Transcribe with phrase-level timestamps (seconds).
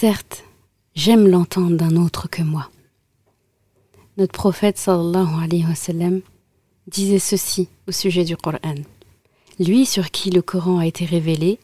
[0.00, 0.44] Certes,
[0.94, 2.70] j'aime l'entendre d'un autre que moi.
[4.16, 6.10] Notre prophète sallallahu alayhi wa
[6.86, 8.76] disait ceci au sujet du Coran.
[9.58, 11.58] Lui sur qui le Coran a été révélé,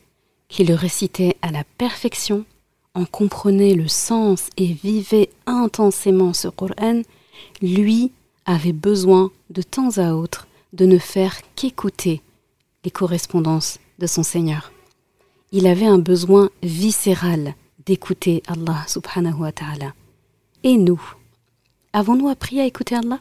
[0.49, 2.45] qui le récitait à la perfection,
[2.93, 7.01] en comprenait le sens et vivait intensément ce Coran,
[7.63, 8.13] lui
[8.45, 12.21] avait besoin de temps à autre de ne faire qu'écouter
[12.85, 14.73] les correspondances de son Seigneur.
[15.53, 17.55] Il avait un besoin viscéral
[17.87, 19.95] d'écouter Allah subhanahu wa ta'ala.
[20.65, 21.01] Et nous,
[21.93, 23.21] avons-nous appris à écouter Allah?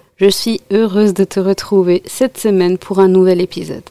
[0.21, 3.81] Je suis heureuse de te retrouver cette semaine pour un nouvel épisode.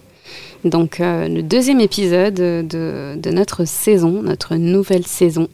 [0.62, 5.48] Donc euh, le deuxième épisode de, notre saison, notre nouvelle saison,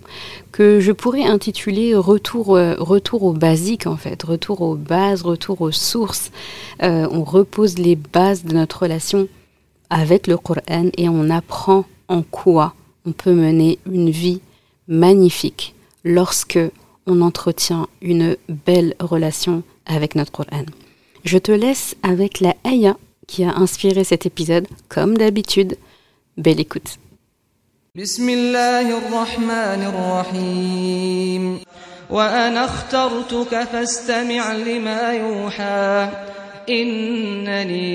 [0.52, 5.62] que je pourrais intituler Retour, euh, retour aux basiques en fait, retour aux bases, retour
[5.62, 6.30] aux sources.
[6.82, 9.28] Euh, on repose les bases de notre relation
[9.88, 12.74] avec le Coran et on apprend en quoi
[13.06, 14.42] on peut mener une vie
[14.88, 16.58] magnifique lorsque
[17.06, 20.64] on entretient une belle relation avec notre Coran.
[21.24, 25.76] Je te laisse avec la ayah qui a inspiré cet épisode, comme d'habitude.
[26.36, 26.98] Belle écoute.
[27.96, 31.60] بسم الله الرحمن الرحيم
[32.10, 36.08] وأنا اخترتك فاستمع لما يوحى
[36.68, 37.88] انني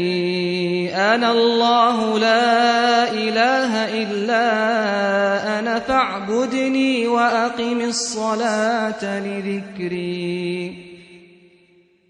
[0.95, 10.90] أنا الله لا اله الا أنا فاعبدني واقم الصلاه لذكري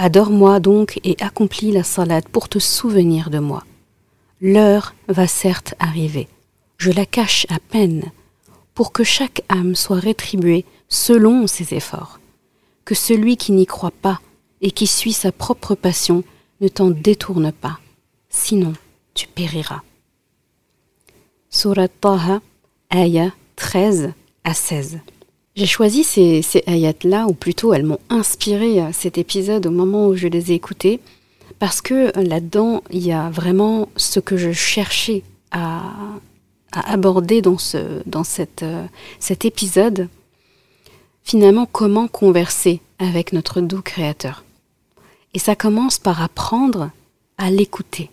[0.00, 3.64] Adore-moi donc et accomplis la salade pour te souvenir de moi.
[4.40, 6.28] L'heure va certes arriver,
[6.76, 8.12] je la cache à peine,
[8.74, 12.20] pour que chaque âme soit rétribuée selon ses efforts.
[12.84, 14.20] Que celui qui n'y croit pas
[14.60, 16.22] et qui suit sa propre passion
[16.60, 17.80] ne t'en détourne pas,
[18.28, 18.74] sinon
[19.14, 19.82] tu périras.
[21.50, 22.40] Surat Taha,
[22.92, 24.12] ayah 13
[24.44, 25.00] à 16.
[25.58, 30.14] J'ai choisi ces, ces ayats-là, ou plutôt elles m'ont inspiré cet épisode au moment où
[30.14, 31.00] je les ai écoutées,
[31.58, 35.82] parce que euh, là-dedans, il y a vraiment ce que je cherchais à,
[36.70, 38.86] aborder dans, euh,
[39.18, 40.08] cet épisode.
[41.24, 44.44] Finalement, comment converser avec notre doux Créateur?
[45.34, 46.92] Et ça commence par apprendre
[47.36, 48.10] à l'écouter.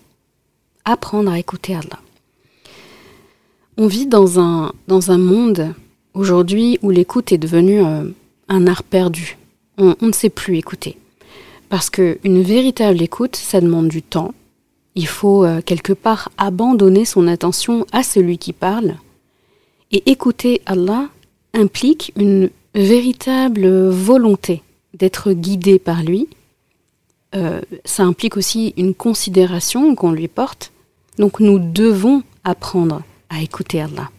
[0.84, 2.00] Apprendre à écouter Allah.
[3.78, 5.76] On vit dans un monde
[6.16, 8.06] aujourd'hui où l'écoute est devenue euh,
[8.48, 9.38] un art perdu.
[9.78, 10.98] On, ne sait plus écouter.
[11.70, 14.34] Parce qu'une véritable écoute, ça demande du temps.
[14.96, 18.96] Il faut euh, quelque part abandonner son attention à celui qui parle.
[19.92, 21.10] Et écouter Allah
[21.54, 24.64] implique une véritable volonté
[24.94, 26.30] d'être guidé par lui.
[27.36, 30.72] Euh, ça implique aussi une considération qu'on lui porte.
[31.18, 34.10] Donc nous devons apprendre à écouter Allah.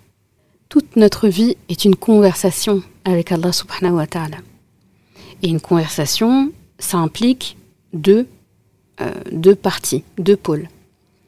[0.69, 4.39] Toute notre vie est une conversation avec Allah subhanahu wa ta'ala.
[5.43, 7.57] Et une conversation, ça implique
[7.93, 8.27] deux,
[9.01, 10.69] euh, deux parties, deux pôles.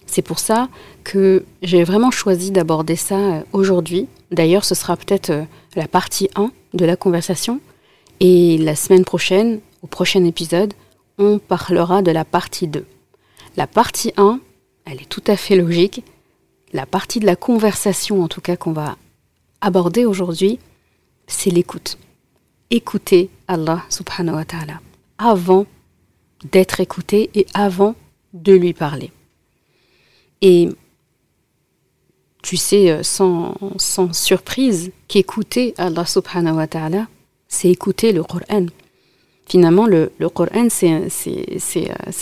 [0.06, 0.68] C'est pour ça
[1.04, 5.44] que j'ai vraiment choisi d'aborder ça euh, aujourd'hui D'ailleurs, ce sera peut-être euh,
[5.74, 7.60] la partie 1 de la conversation.
[8.20, 10.74] Et la semaine prochaine, au prochain épisode,
[11.18, 12.84] on parlera de la partie 2.
[13.56, 14.40] La partie 1,
[14.84, 16.04] elle est tout à fait logique.
[16.72, 18.96] La partie de la conversation, en tout cas, qu'on va
[19.60, 20.58] aborder aujourd'hui,
[21.26, 21.98] c'est l'écoute.
[22.70, 24.80] Écouter Allah subhanahu wa ta'ala
[25.18, 25.66] avant
[26.52, 27.94] d'être écouté et avant
[28.32, 29.10] de lui parler.
[30.42, 30.68] Et
[32.42, 33.54] tu sais euh, sans,
[34.12, 37.08] surprise qu'écouter Allah subhanahu wa ta'ala,
[37.48, 38.66] c'est écouter le Coran.
[39.46, 40.90] Finalement, le, Coran, c'est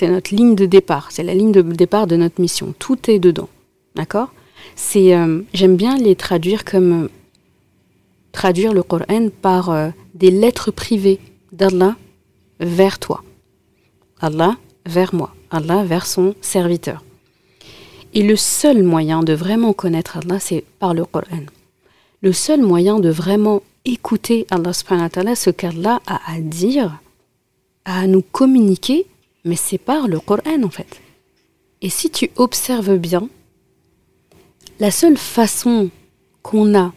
[0.02, 2.72] notre ligne de départ, c'est la ligne de départ de notre mission.
[2.78, 3.48] Tout est dedans.
[3.96, 4.32] D'accord?
[4.96, 7.08] Euh, J'aime bien les traduire comme euh,
[8.36, 9.64] traduire le Coran par
[10.14, 11.20] des lettres privées
[11.52, 11.96] d'Allah
[12.60, 13.24] vers toi.
[14.20, 15.34] Allah vers moi.
[15.50, 17.02] Allah vers son serviteur.
[18.12, 21.44] Et le seul moyen de vraiment connaître Allah, c'est par le Coran.
[22.20, 27.00] Le seul moyen de vraiment écouter Allah ce qu'Allah a à dire,
[27.86, 29.06] à nous communiquer,
[29.44, 31.00] mais c'est par le Coran en fait.
[31.80, 33.28] Et si tu observes bien,
[34.78, 35.88] la seule façon
[36.42, 36.92] qu'on a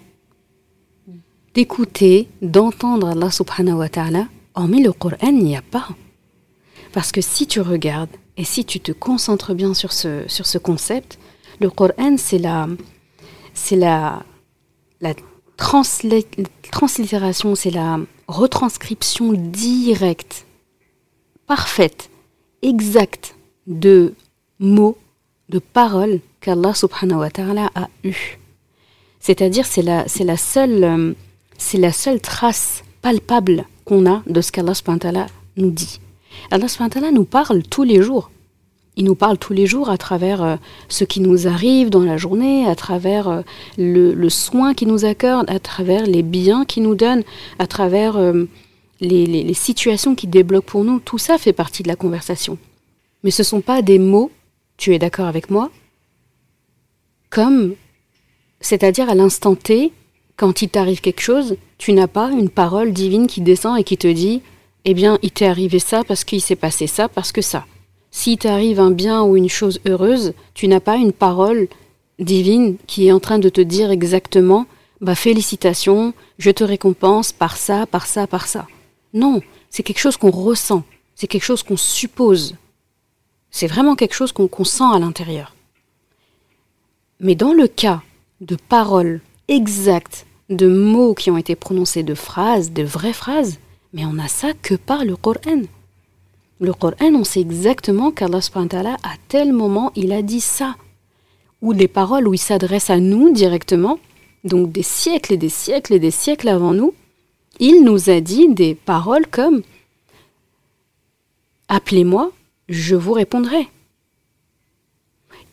[1.53, 5.87] d'écouter, d'entendre Allah subhanahu wa ta'ala, hormis le Coran, il n'y a pas.
[6.91, 10.57] Parce que si tu regardes et si tu te concentres bien sur ce, sur ce
[10.57, 11.19] concept,
[11.59, 12.67] le Coran, c'est la,
[13.53, 14.23] c'est la,
[15.01, 15.13] la
[15.57, 20.45] translittération, c'est la retranscription directe,
[21.47, 22.09] parfaite,
[22.61, 23.35] exacte
[23.67, 24.13] de
[24.59, 24.97] mots,
[25.49, 28.37] de paroles qu'Allah subhanahu wa ta'ala a eu.
[29.19, 31.15] C'est-à-dire, c'est la, c'est la seule,
[31.59, 34.73] c'est la seule trace palpable qu'on a de ce qu'Allah
[35.57, 35.99] nous dit.
[36.49, 36.67] Allah
[37.11, 38.31] nous parle tous les jours.
[38.95, 40.55] Il nous parle tous les jours à travers euh,
[40.89, 43.41] ce qui nous arrive dans la journée, à travers euh,
[43.77, 47.23] le, soin qu'il nous accorde, à travers les biens qu'il nous donne,
[47.59, 48.45] à travers euh,
[48.99, 50.99] les, les, situations qu'il débloque pour nous.
[50.99, 52.57] Tout ça fait partie de la conversation.
[53.23, 54.31] Mais ce ne sont pas des mots,
[54.75, 55.69] tu es d'accord avec moi,
[57.29, 57.75] comme,
[58.59, 59.93] c'est-à-dire à, l'instant T,
[60.39, 63.97] quand il t'arrive quelque chose, tu n'as pas une parole divine qui descend et qui
[63.97, 64.41] te dit
[64.85, 67.65] eh bien, il t'est arrivé ça parce qu'il s'est passé ça, parce que ça.
[68.09, 71.67] Si t'arrive un bien ou une chose heureuse, tu n'as pas une parole
[72.19, 74.65] divine qui est en train de te dire exactement
[75.01, 78.65] bah félicitations, je te récompense par ça, par ça, par ça.
[79.13, 80.83] Non, c'est quelque chose qu'on ressent,
[81.15, 82.55] c'est quelque chose qu'on suppose.
[83.51, 85.53] C'est vraiment quelque chose qu'on sent à l'intérieur.
[87.19, 88.01] Mais dans le cas
[88.39, 89.19] de paroles
[89.49, 93.59] exactes, de mots qui ont été prononcés, de phrases, de vraies phrases,
[93.93, 95.61] mais on a ça que par le Coran.
[96.59, 98.39] Le Coran, on sait exactement qu'Allah
[99.03, 100.75] à tel moment, il a dit ça.
[101.61, 103.99] Ou les paroles où il s'adresse à nous directement,
[104.43, 106.93] donc des siècles et des siècles et des siècles avant nous,
[107.59, 109.61] il nous a dit des paroles comme
[111.67, 112.31] Appelez-moi,
[112.67, 113.67] je vous répondrai.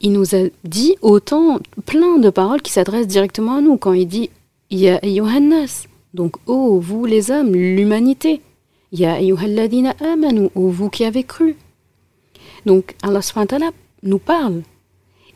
[0.01, 3.77] Il nous a dit autant, plein de paroles qui s'adressent directement à nous.
[3.77, 4.31] Quand il dit
[4.71, 8.41] Ya Yohannas, donc, ô vous les hommes, l'humanité.
[8.91, 11.57] Ya ayyuhalladina amanu, ô vous qui avez cru.
[12.65, 13.21] Donc, Allah
[14.03, 14.63] nous parle.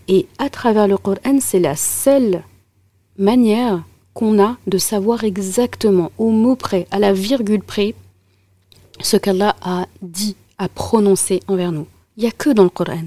[0.09, 2.43] Et à travers le Coran, c'est la seule
[3.19, 3.85] manière
[4.15, 7.95] qu'on a de savoir exactement, au mot près, à la virgule près,
[9.01, 11.87] ce qu'Allah a dit, a prononcé envers nous.
[12.17, 13.05] Il n'y a que dans le Coran.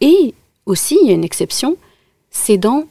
[0.00, 0.34] Et
[0.66, 1.76] aussi, il y a une exception,
[2.30, 2.84] c'est dans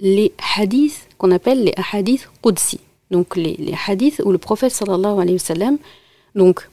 [0.00, 5.36] les hadiths qu'on appelle les hadiths qudsi donc les, hadiths où le prophète sallallahu alayhi
[5.36, 5.78] wa sallam
[6.34, 6.68] donc,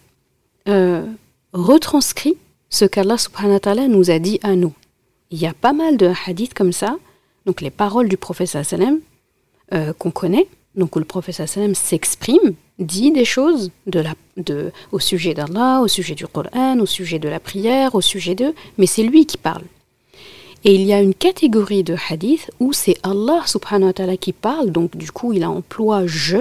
[0.67, 1.05] euh,
[1.53, 2.35] retranscrit
[2.69, 4.73] ce qu'Allah subhanahu wa ta'ala nous a dit à nous.
[5.29, 6.97] Il y a pas mal de hadiths comme ça,
[7.45, 8.99] donc les paroles du prophète sallallahu alayhi wa
[9.71, 13.25] sallam euh, qu'on connaît, donc où le prophète sallallahu alayhi wa sallam s'exprime, dit des
[13.25, 17.39] choses de la, de, au sujet d'Allah, au sujet du Coran, au sujet de la
[17.39, 18.53] prière, au sujet de...
[18.77, 19.63] Mais c'est lui qui parle.
[20.63, 24.31] Et il y a une catégorie de hadith où c'est Allah subhanahu wa ta'ala qui
[24.31, 26.37] parle, donc du coup il emploie je,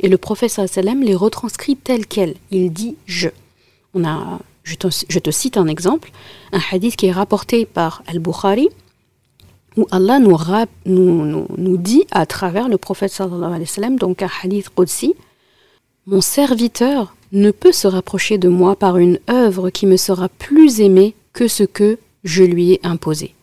[0.00, 2.34] et le prophète sallam les retranscrit tel quel.
[2.50, 3.28] Il dit je.
[3.94, 6.10] On a, je te, cite un exemple,
[6.52, 8.68] un hadith qui est rapporté par Al-Bukhari,
[9.76, 10.36] où Allah nous,
[10.86, 15.14] nous, nous, dit à travers le prophète sallallahu alayhi wa sallam, donc un hadith Qudsi,
[16.06, 20.80] Mon serviteur ne peut se rapprocher de moi par une œuvre qui me sera plus
[20.80, 23.34] aimée que ce que je lui ai imposé.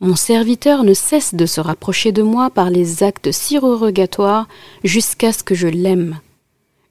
[0.00, 4.46] Mon serviteur ne cesse de se rapprocher de moi par les actes surrogatoires
[4.84, 6.20] jusqu'à ce que je l'aime.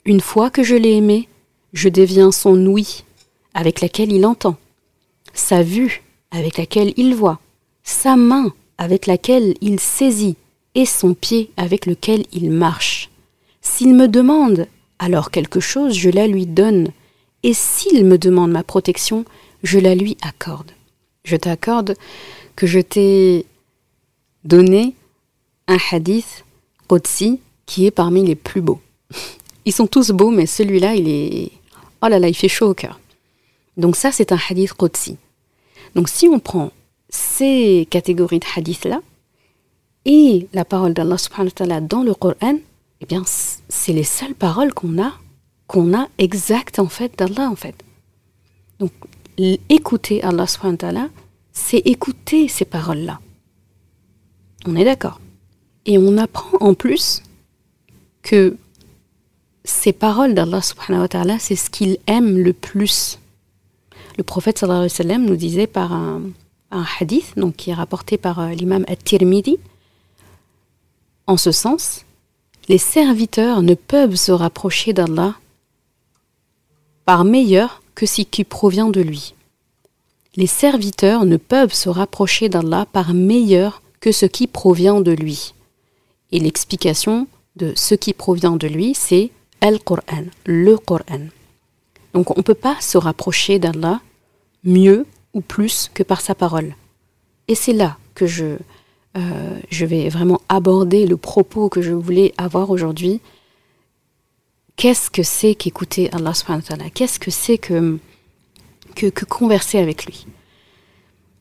[0.05, 1.29] Une fois que je l'ai aimé,
[1.71, 3.03] je deviens son ouïe,
[3.53, 4.55] avec laquelle il entend,
[5.33, 7.39] sa vue, avec laquelle il voit,
[7.83, 10.37] sa main, avec laquelle il saisit,
[10.73, 13.09] et son pied avec lequel il marche.
[13.61, 16.89] S'il me demande alors quelque chose, je la lui donne,
[17.43, 19.25] et s'il me demande ma protection,
[19.63, 20.71] je la lui accorde.
[21.23, 21.95] Je t'accorde
[22.55, 23.45] que je t'ai
[24.43, 24.95] donné
[25.67, 26.45] un hadith
[26.87, 28.81] Qudsi qui est parmi les plus beaux.
[29.65, 31.51] Ils sont tous beaux, mais celui-là, il est...
[32.03, 32.99] Oh là là, il fait chaud au cœur.
[33.77, 35.17] Donc ça, c'est un hadith Qudsi.
[35.95, 36.71] Donc si on prend
[37.09, 39.01] ces catégories de hadiths-là,
[40.05, 42.59] et la parole d'Allah subhanahu wa ta'ala dans le Coran,
[43.01, 45.13] eh bien, c'est les seules paroles qu'on a,
[45.67, 47.75] qu'on a exactes en fait d'Allah en fait.
[48.79, 48.91] Donc,
[49.69, 51.09] écouter Allah subhanahu wa ta'ala,
[51.55, 53.19] c'est écouter ces paroles-là.
[54.67, 55.19] On est d'accord.
[55.87, 57.23] Et on apprend en plus
[58.21, 58.57] que
[59.63, 63.19] ces paroles d'Allah subhanahu wa ta'ala, c'est ce qu'il aime le plus.
[64.17, 66.21] Le prophète sallallahu alayhi wa sallam nous disait par un,
[66.99, 69.57] hadith, donc qui est rapporté par euh, l'imam At-Tirmidhi,
[71.25, 72.03] en ce sens,
[72.67, 75.35] les serviteurs ne peuvent se rapprocher d'Allah
[77.05, 79.34] par meilleur que ce qui provient de lui.
[80.35, 85.53] Les serviteurs ne peuvent se rapprocher d'Allah par meilleur que ce qui provient de lui.
[86.31, 91.27] Et l'explication de ce qui provient de lui, c'est Al-Qur'an, le Qur'an.
[92.13, 94.01] Donc on ne peut pas se rapprocher d'Allah
[94.63, 96.75] mieux ou plus que par sa parole.
[97.47, 98.57] Et c'est là que je,
[99.17, 103.21] euh, je vais vraiment aborder le propos que je voulais avoir aujourd'hui.
[104.75, 107.97] Qu'est-ce que c'est qu'écouter Allah subhanahu Qu'est-ce que c'est que,
[108.95, 110.25] que, converser avec lui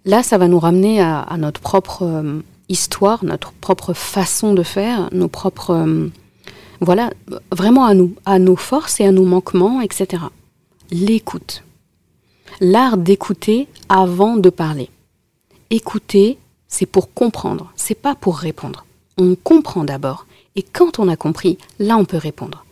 [0.04, 5.08] Là, ça va nous ramener à, notre propre euh, histoire, notre propre façon de faire,
[5.12, 5.70] nos propres...
[5.70, 6.08] Euh,
[6.80, 7.10] voilà,
[7.50, 10.24] vraiment à nous, à nos forces et à nos manquements, etc.
[10.90, 11.64] L'écoute.
[12.60, 14.90] L'art d'écouter avant de parler.
[15.70, 16.36] Écouter
[16.74, 18.84] c'est pour comprendre, c'est pas pour répondre.
[19.16, 22.64] On comprend d'abord, et quand on a compris, là on peut répondre.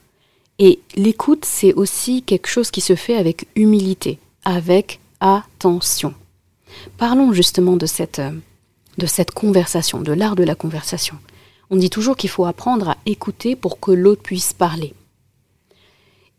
[0.58, 6.14] Et l'écoute, c'est aussi quelque chose qui se fait avec humilité, avec attention.
[6.98, 8.32] Parlons justement de cette, euh,
[8.98, 11.16] de cette conversation, de l'art de la conversation.
[11.70, 14.94] On dit toujours qu'il faut apprendre à écouter pour que l'autre puisse parler.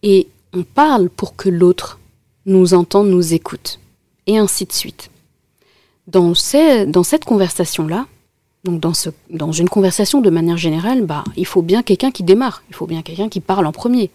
[0.03, 1.99] Et on parle pour que l'autre
[2.45, 3.79] nous entende, nous écoute.
[4.27, 5.09] Et ainsi de suite
[6.07, 6.33] dans,
[6.87, 8.07] dans cette conversation-là,
[8.63, 12.23] donc dans, ce, dans une conversation de manière générale, bah, il faut bien quelqu'un qui
[12.23, 14.09] démarre, il faut bien quelqu'un qui parle en premier.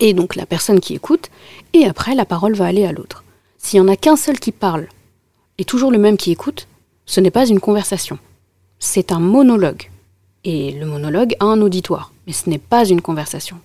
[0.00, 1.30] Et donc la personne qui écoute,
[1.72, 3.24] et après la parole va aller à l'autre.
[3.58, 4.88] S'il n'y en a qu'un seul qui parle,
[5.58, 6.66] et toujours le même qui écoute,
[7.06, 8.18] ce n'est pas une conversation.
[8.78, 9.90] C'est un monologue.
[10.44, 13.58] Et le monologue a un auditoire, mais ce n'est pas une conversation.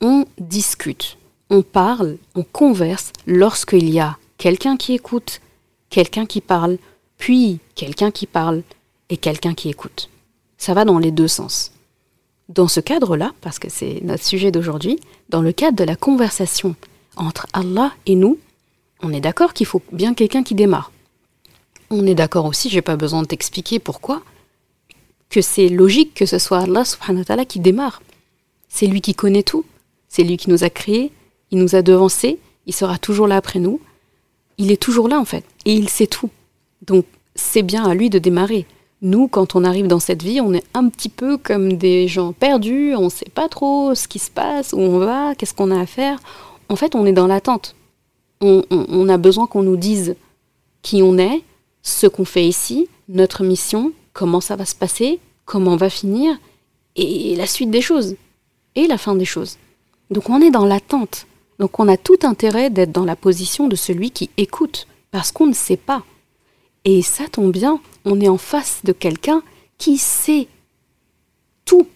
[0.00, 1.18] On discute,
[1.50, 5.40] on parle, on converse lorsqu'il y a quelqu'un qui écoute
[5.90, 6.78] quelqu'un qui parle,
[7.16, 8.62] puis quelqu'un qui parle
[9.08, 10.10] et quelqu'un qui écoute.
[10.56, 11.72] Ça va dans les deux sens.
[12.48, 16.74] Dans ce cadre-là, parce que c'est notre sujet d'aujourd'hui, dans le cadre de la conversation
[17.16, 18.38] entre Allah et nous,
[19.02, 20.90] on est d'accord qu'il faut bien quelqu'un qui démarre.
[21.90, 24.22] On est d'accord aussi, j'ai pas besoin de t'expliquer pourquoi,
[25.30, 28.02] que c'est logique que ce soit Allah subhanahu wa ta'ala qui démarre.
[28.68, 29.64] C'est lui qui connaît tout,
[30.08, 31.12] c'est lui qui nous a créés,
[31.50, 33.80] il nous a devancés, il sera toujours là après nous,
[34.56, 36.30] il est toujours là en fait, et il sait tout.
[36.86, 38.66] Donc c'est bien à lui de démarrer.
[39.00, 42.32] Nous, quand on arrive dans cette vie, on est un petit peu comme des gens
[42.32, 45.70] perdus, on ne sait pas trop ce qui se passe, où on va, qu'est-ce qu'on
[45.70, 46.18] a à faire.
[46.68, 47.76] En fait, on est dans l'attente.
[48.40, 50.14] On, a besoin qu'on nous dise
[50.82, 51.42] qui on est,
[51.82, 56.36] ce qu'on fait ici, notre mission, comment ça va se passer, comment on va finir,
[56.94, 58.16] et la suite des choses,
[58.76, 59.58] et la fin des choses.
[60.10, 61.26] Donc on est dans l'attente.
[61.58, 65.46] Donc on a tout intérêt d'être dans la position de celui qui écoute, parce qu'on
[65.46, 66.04] ne sait pas.
[66.90, 69.42] Et ça tombe bien, on est en face de quelqu'un
[69.76, 70.48] qui sait
[71.66, 71.86] tout,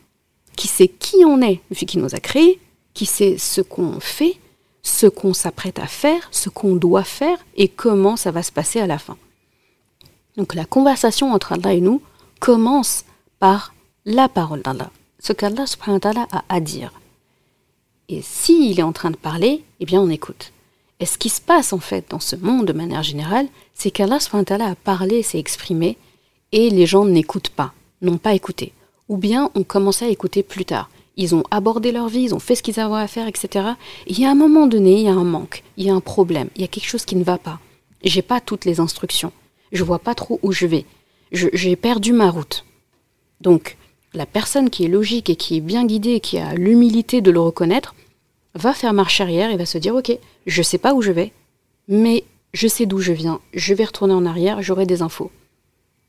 [0.55, 2.61] qui sait qui on est, vu qu'il nous a créés,
[2.93, 4.37] qui sait ce qu'on fait,
[4.83, 8.81] ce qu'on s'apprête à faire, ce qu'on doit faire et comment ça va se passer
[8.81, 9.17] à la fin.
[10.37, 12.03] Donc la conversation entre Allah et nous
[12.39, 13.07] commence
[13.39, 13.73] par
[14.05, 15.65] la parole d'Allah, ce qu'Allah
[16.33, 16.93] a à dire.
[18.11, 20.53] Et s'il est en train de parler, eh bien on écoute.
[21.03, 24.19] Et ce qui se passe en fait dans ce monde de manière générale, c'est qu'Allah
[24.23, 25.99] a parlé, s'est exprimé,
[26.53, 28.73] et les gens n'écoutent pas, n'ont pas écouté.
[29.09, 30.91] Ou bien ont commencé à écouter plus tard.
[31.17, 33.71] Ils ont abordé leur vie, ils ont fait ce qu'ils avaient à faire, etc.
[34.07, 36.01] il y a un moment donné, il y a un manque, il y a un
[36.01, 37.59] problème, il y a quelque chose qui ne va pas.
[38.05, 39.33] J'ai pas toutes les instructions.
[39.73, 40.87] Je vois pas trop où je vais.
[41.33, 42.65] J'ai perdu ma route.
[43.41, 43.77] Donc,
[44.15, 47.41] la personne qui est logique et qui est bien guidée, qui a l'humilité de le
[47.41, 47.97] reconnaître,
[48.55, 50.17] va faire marche arrière et va se dire ok,
[50.47, 51.33] je sais pas où je vais,
[51.89, 55.31] mais je sais d'où je viens, je vais retourner en arrière, j'aurai des infos.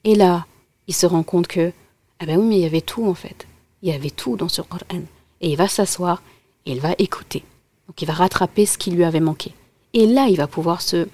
[0.03, 0.45] Et là,
[0.87, 1.71] il se rend compte que
[2.19, 3.47] Ah ben oui, mais il y avait tout en fait.
[3.81, 5.03] Il y avait tout dans ce Coran.
[5.41, 6.21] Et il va s'asseoir
[6.65, 7.43] et il va écouter.
[7.87, 9.53] Donc il va rattraper ce qui lui avait manqué.
[9.93, 11.07] Et là, il va pouvoir se,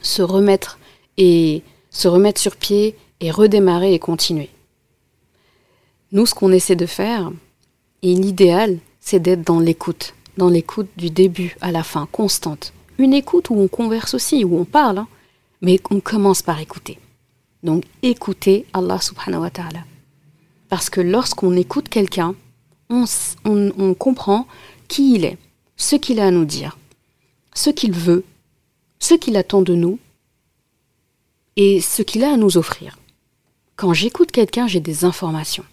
[0.00, 0.78] se remettre
[1.16, 4.50] et se remettre sur pied et redémarrer et continuer.
[6.12, 7.30] Nous, ce qu'on essaie de faire,
[8.02, 12.74] et l'idéal, c'est d'être dans l'écoute, dans l'écoute du début à la fin, constante.
[12.98, 15.08] Une écoute où on converse aussi, où on parle, hein,
[15.62, 16.98] mais on commence par écouter.
[17.62, 19.82] Donc écouter Allah subhanahu wa ta'ala.
[20.68, 22.34] Parce que lorsqu'on écoute quelqu'un,
[22.90, 24.46] on comprend
[24.88, 25.38] qui il est,
[25.78, 26.76] ce qu'il a à nous dire,
[27.54, 28.24] ce qu'il veut,
[28.98, 29.98] ce qu'il attend de nous
[31.56, 32.98] et ce qu'il a à nous offrir.
[33.74, 35.64] Quand j'écoute quelqu'un, j'ai des informations.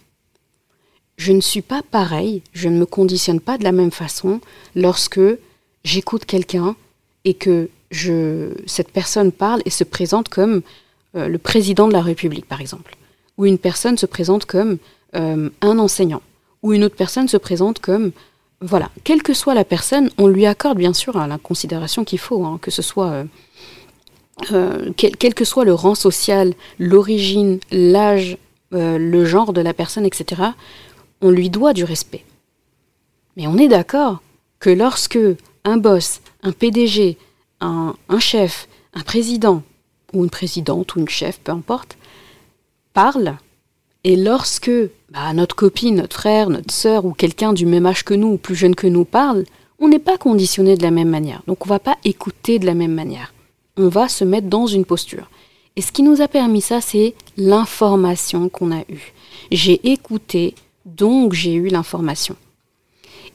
[1.16, 4.40] Je ne suis pas pareil, je ne me conditionne pas de la même façon
[4.74, 5.20] lorsque
[5.82, 6.76] j'écoute quelqu'un
[7.24, 10.62] et que je, cette personne parle et se présente comme
[11.16, 12.96] euh, le président de la République, par exemple,
[13.38, 14.78] ou une personne se présente comme
[15.14, 16.22] euh, un enseignant,
[16.62, 18.12] ou une autre personne se présente comme
[18.60, 22.44] voilà, quelle que soit la personne, on lui accorde bien sûr la considération qu'il faut,
[22.44, 23.24] hein, que ce soit
[24.52, 28.36] euh, quel, que soit le rang social, l'origine, l'âge,
[28.72, 30.42] le genre de la personne, etc.
[31.20, 32.24] On lui doit du respect.
[33.36, 34.22] Mais on est d'accord
[34.58, 35.18] que lorsque
[35.64, 37.18] un boss, un PDG,
[37.60, 39.62] un, chef, un président
[40.12, 41.96] ou une présidente ou une chef, peu importe,
[42.92, 43.36] parle,
[44.04, 44.70] et lorsque
[45.10, 48.36] bah, notre copine, notre frère, notre sœur ou quelqu'un du même âge que nous ou
[48.36, 49.44] plus jeune que nous parle,
[49.78, 51.42] on n'est pas conditionné de la même manière.
[51.46, 53.34] Donc on va pas écouter de la même manière.
[53.76, 55.28] On va se mettre dans une posture.
[55.74, 59.12] Et ce qui nous a permis ça, c'est l'information qu'on a eue.
[59.50, 60.54] J'ai écouté,
[60.86, 62.36] donc j'ai eu l'information.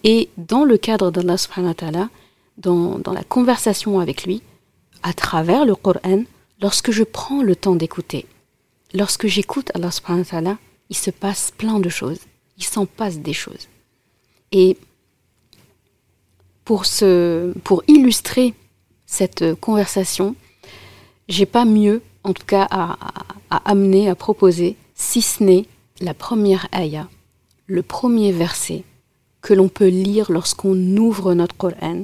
[0.04, 2.10] Et dans le cadre d'Allah subhanahu wa
[2.58, 4.42] dans, dans la conversation avec lui,
[5.04, 6.24] à travers le Coran,
[6.60, 8.26] lorsque je prends le temps d'écouter,
[8.94, 10.58] lorsque j'écoute Allah subhanahu wa
[10.90, 12.20] il se passe plein de choses.
[12.58, 13.68] Il s'en passe des choses.
[14.52, 14.78] Et
[16.66, 18.54] pour illustrer
[19.06, 20.36] cette conversation,
[21.28, 22.98] j'ai pas mieux, en tout cas, à,
[23.66, 25.66] amener, à proposer, si ce n'est
[26.02, 27.08] la première ayah,
[27.72, 28.84] le premier verset
[29.42, 32.04] que l'on peut lire lorsqu'on ouvre notre Coran.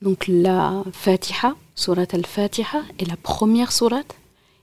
[0.00, 4.08] Donc la Fatiha, Surat al-Fatiha, est la première surat,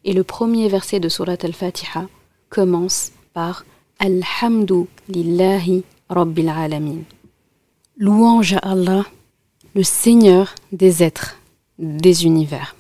[0.04, 2.08] et le premier verset de Surat al-Fatiha
[2.50, 3.64] commence par
[4.00, 6.52] Alhamdu lillahi rabbil.
[7.98, 9.06] Louange à Allah,
[9.76, 11.38] le Seigneur des êtres,
[11.78, 12.76] des univers.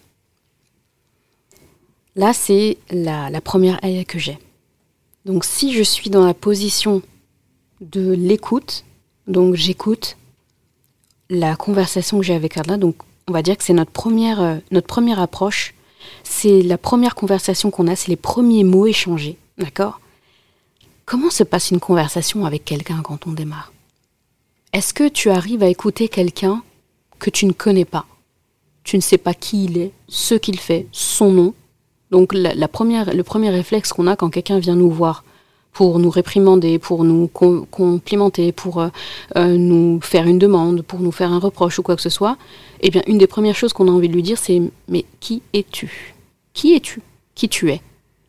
[2.15, 4.39] Là, c'est la, la, première ayah que j'ai.
[5.25, 7.01] Donc, si je suis dans la position
[7.81, 8.85] de l'écoute,
[9.27, 10.17] donc j'écoute
[11.29, 12.95] la conversation que j'ai avec Allah, donc
[13.27, 15.73] on va dire que c'est notre première, euh, notre première approche,
[16.23, 19.37] c'est la première conversation qu'on a, c'est les premiers mots échangés.
[19.57, 19.99] D'accord?
[21.05, 23.73] Comment se passe une conversation avec quelqu'un quand on démarre?
[24.73, 26.61] Est-ce que tu arrives à écouter quelqu'un
[27.17, 28.05] que tu ne connais pas?
[28.83, 31.53] Tu ne sais pas qui il est, ce qu'il fait, son nom.
[32.15, 35.25] Donc le premier réflexe qu'on a quand quelqu'un vient nous voir
[35.73, 38.87] pour nous réprimander, pour nous complimenter, pour euh,
[39.35, 42.37] euh, nous faire une demande, pour nous faire un reproche ou quoi que ce soit,
[42.79, 45.41] eh bien une des premières choses qu'on a envie de lui dire c'est mais qui
[45.51, 46.15] es-tu?
[46.53, 47.01] Qui es-tu?
[47.35, 47.81] Qui tu es?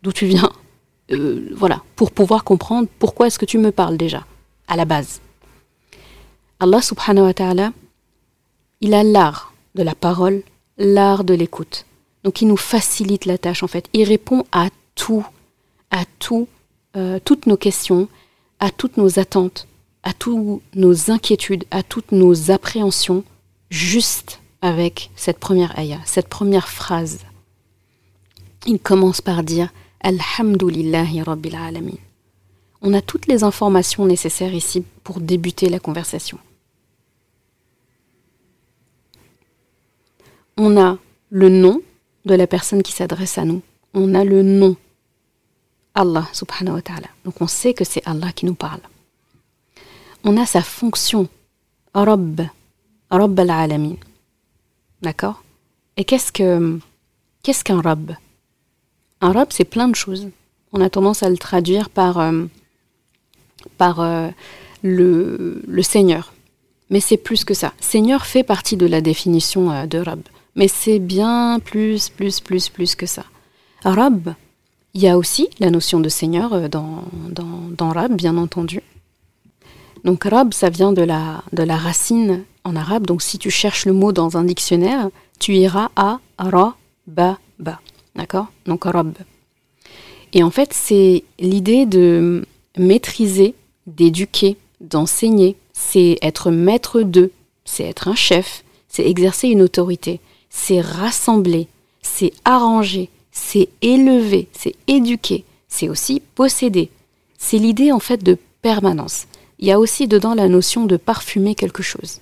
[0.03, 0.51] D'où tu viens?
[1.13, 4.27] Euh, voilà, pour pouvoir comprendre pourquoi est-ce que tu me parles déjà,
[4.67, 5.21] à la base.
[6.59, 7.73] Allah subhanahu wa ta'ala,
[8.81, 10.43] il a l'art de la parole,
[10.77, 11.87] l'art de l'écoute.
[12.27, 13.89] Donc il nous facilite la tâche en fait.
[13.93, 15.25] Il répond à tout,
[15.93, 16.49] à tout,
[16.97, 18.09] euh, toutes nos questions,
[18.59, 19.69] à toutes nos attentes,
[20.03, 23.23] à toutes nos inquiétudes, à toutes nos appréhensions,
[23.71, 27.21] juste avec cette première ayah, cette première phrase.
[28.67, 31.95] Il commence par dire Alhamdulillahi Rabbil Alamin.
[32.83, 36.41] On a toutes les informations nécessaires ici pour débuter la conversation.
[40.57, 40.99] On a
[41.31, 41.83] le nom
[42.27, 43.63] de la personne qui s'adresse à nous.
[43.95, 44.77] On a le nom.
[45.95, 47.09] Allah subhanahu wa ta'ala.
[47.25, 48.81] Donc on sait que c'est Allah qui nous parle.
[50.25, 51.29] On a sa fonction.
[51.95, 52.43] Rabb.
[53.11, 53.97] Rabb al-alamin.
[55.01, 55.43] D'accord?
[55.97, 56.79] Et qu'est-ce que
[57.43, 58.17] qu'est-ce qu'un Rabb?
[59.21, 60.29] Arabe, c'est plein de choses.
[60.73, 62.45] On a tendance à le traduire par, euh,
[63.79, 64.29] par euh,
[64.83, 66.35] le, le, Seigneur.
[66.91, 67.73] Mais c'est plus que ça.
[67.81, 70.21] Seigneur fait partie de la définition euh, de Rab.
[70.57, 73.25] Mais c'est bien plus, plus, plus, plus que ça.
[73.85, 74.35] Rab,
[74.95, 78.83] il y a aussi la notion de Seigneur dans, dans, dans Rab, bien entendu.
[80.03, 83.07] Donc Rab, ça vient de la, de la racine en arabe.
[83.07, 87.39] Donc si tu cherches le mot dans un dictionnaire, tu iras à Ra, Ba.
[88.17, 88.47] D'accord?
[88.67, 89.15] Donc Rob.
[90.33, 92.45] Et en fait, c'est l'idée de
[92.77, 93.55] maîtriser,
[93.87, 97.31] d'éduquer, d'enseigner, c'est être maître d'eux,
[97.65, 100.21] c'est être un chef, c'est exercer une autorité,
[100.57, 101.69] c'est rassembler,
[102.01, 106.91] c'est arranger, c'est élever, c'est éduquer, c'est aussi posséder.
[107.39, 109.27] C'est l'idée en fait de permanence.
[109.59, 112.21] Il y a aussi dedans la notion de parfumer quelque chose.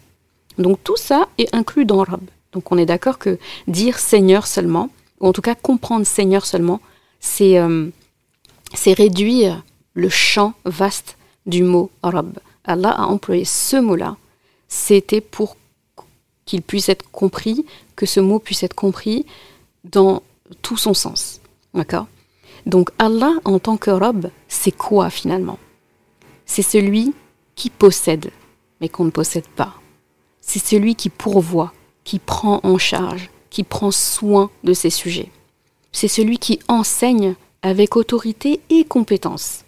[0.59, 2.21] Donc tout ça est inclus dans Rab.
[2.53, 6.81] Donc on est d'accord que dire Seigneur seulement, ou en tout cas comprendre Seigneur seulement,
[7.21, 7.89] c'est euh,
[8.85, 9.63] réduire
[9.95, 11.17] le champ vaste
[11.47, 12.39] du mot Rab.
[12.65, 14.17] Allah a employé ce mot-là,
[14.69, 15.57] c'était pour
[16.45, 17.65] qu'il puisse être compris,
[17.97, 19.27] que ce mot puisse être compris
[19.85, 20.23] dans
[20.63, 21.41] tout son sens.
[21.75, 22.07] D'accord?
[22.67, 25.59] Donc Allah en tant que Rab, c'est quoi finalement?
[26.47, 27.15] C'est celui
[27.55, 28.31] qui possède,
[28.81, 29.75] mais qu'on ne possède pas.
[30.41, 31.73] C'est celui qui pourvoit,
[32.05, 35.31] qui prend en charge, qui prend soin de ses sujets.
[35.93, 39.65] C'est celui qui enseigne avec autorité et compétence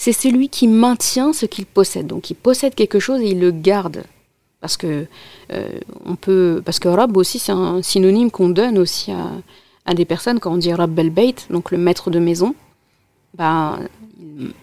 [0.00, 2.06] c'est celui qui maintient ce qu'il possède.
[2.06, 4.04] Donc il possède quelque chose et il le garde.
[4.60, 5.06] Parce que
[5.52, 10.04] euh, on peut, parce que Rab aussi c'est un synonyme qu'on donne aussi à, des
[10.04, 12.54] personnes quand on dit Rab Belbeit, donc le maître de maison.
[13.34, 13.80] Ben,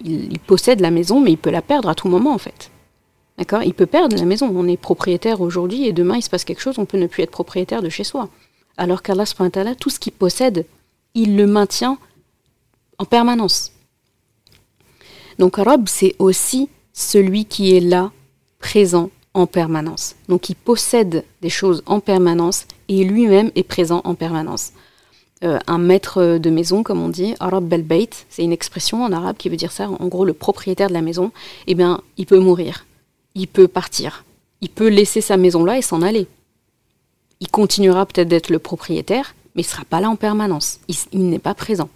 [0.04, 2.72] il, possède la maison, mais il peut la perdre à tout moment en fait.
[3.38, 3.64] D'accord?
[3.64, 4.52] Il peut perdre la maison.
[4.54, 7.24] On est propriétaire aujourd'hui et demain il se passe quelque chose, on peut ne plus
[7.24, 8.30] être propriétaire de chez soi.
[8.78, 9.26] Alors qu'Allah,
[9.80, 10.66] tout ce qu'il possède,
[11.16, 11.98] il le maintient
[13.00, 13.72] en permanence.
[15.40, 18.12] Donc Rob, c'est aussi celui qui est là,
[18.60, 20.16] présent en permanence.
[20.30, 24.72] Donc il possède des choses en permanence et lui-même est présent en permanence.
[25.44, 29.38] Euh, un maître de maison, comme on dit, Arab Belbeit, c'est une expression en arabe
[29.38, 31.32] qui veut dire ça, en gros le propriétaire de la maison,
[31.68, 32.88] eh bien il peut mourir,
[33.36, 34.26] il peut partir,
[34.62, 36.28] il peut laisser sa maison là et s'en aller.
[37.40, 40.96] Il continuera peut-être d'être le propriétaire, mais il ne sera pas là en permanence, il,
[41.12, 41.90] il n'est pas présent.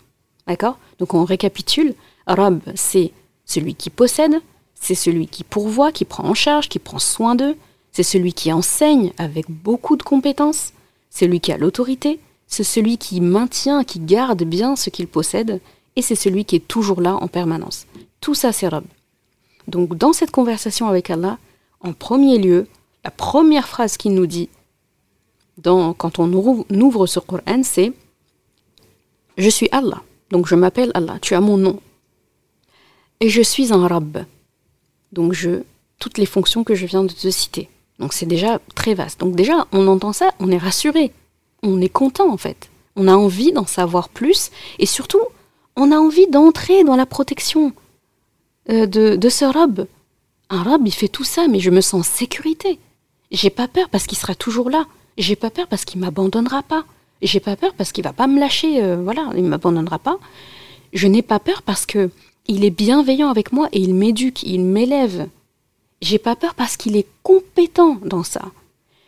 [0.46, 0.78] D'accord?
[1.00, 1.96] Donc on récapitule,
[2.28, 3.12] Arab c'est
[3.46, 4.36] celui qui possède,
[4.82, 7.56] c'est celui qui pourvoit, qui prend en charge, qui prend soin d'eux,
[7.92, 10.74] c'est celui qui enseigne avec beaucoup de compétences,
[11.10, 15.62] c'est celui qui a l'autorité, c'est celui qui maintient, qui garde bien ce qu'il possède,
[15.96, 17.86] et c'est celui qui est toujours là en permanence.
[18.22, 18.84] Tout ça, c'est Rab.
[19.68, 21.38] Donc dans cette conversation avec Allah,
[21.82, 22.68] en premier lieu,
[23.04, 24.50] la première phrase qu'il nous dit
[25.64, 27.94] quand on ouvre ce Coran, c'est
[29.38, 31.80] Je suis Allah, donc je m'appelle Allah, tu as mon nom,
[33.20, 34.26] et je suis un rab.
[35.12, 35.64] Donc je
[36.00, 37.70] toutes les fonctions que je viens de te citer.
[38.00, 39.20] Donc c'est déjà très vaste.
[39.20, 41.12] Donc déjà, on entend ça, on est rassuré.
[41.64, 42.70] On est content en fait.
[42.96, 45.22] On a envie d'en savoir plus et surtout,
[45.76, 47.72] on a envie d'entrer dans la protection
[48.70, 49.86] euh, de, de ce rab.
[50.50, 52.80] Un rab, il fait tout ça, mais je me sens en sécurité.
[53.32, 54.86] J'ai pas peur parce qu'il sera toujours là.
[55.18, 56.84] J'ai pas peur parce qu'il m'abandonnera pas.
[57.22, 58.84] J'ai pas peur parce qu'il va pas me lâcher.
[58.84, 60.18] Euh, voilà, il m'abandonnera pas.
[60.92, 62.10] Je n'ai pas peur parce que
[62.48, 65.28] il est bienveillant avec moi et il m'éduque, il m'élève.
[66.02, 68.42] J'ai pas peur parce qu'il est compétent dans ça.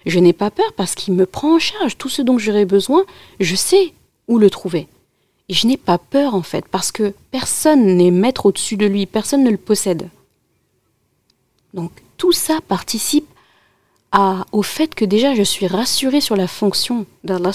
[0.06, 1.98] Je n'ai pas peur parce qu'il me prend en charge.
[1.98, 3.06] Tout ce dont j'aurai besoin,
[3.40, 3.94] je sais
[4.28, 4.88] où le trouver.
[5.50, 9.06] Et je n'ai pas peur en fait parce que personne n'est maître au-dessus de lui,
[9.06, 10.10] personne ne le possède.
[11.74, 13.28] Donc tout ça participe
[14.52, 17.52] au fait que déjà je suis rassurée sur la fonction d'Allah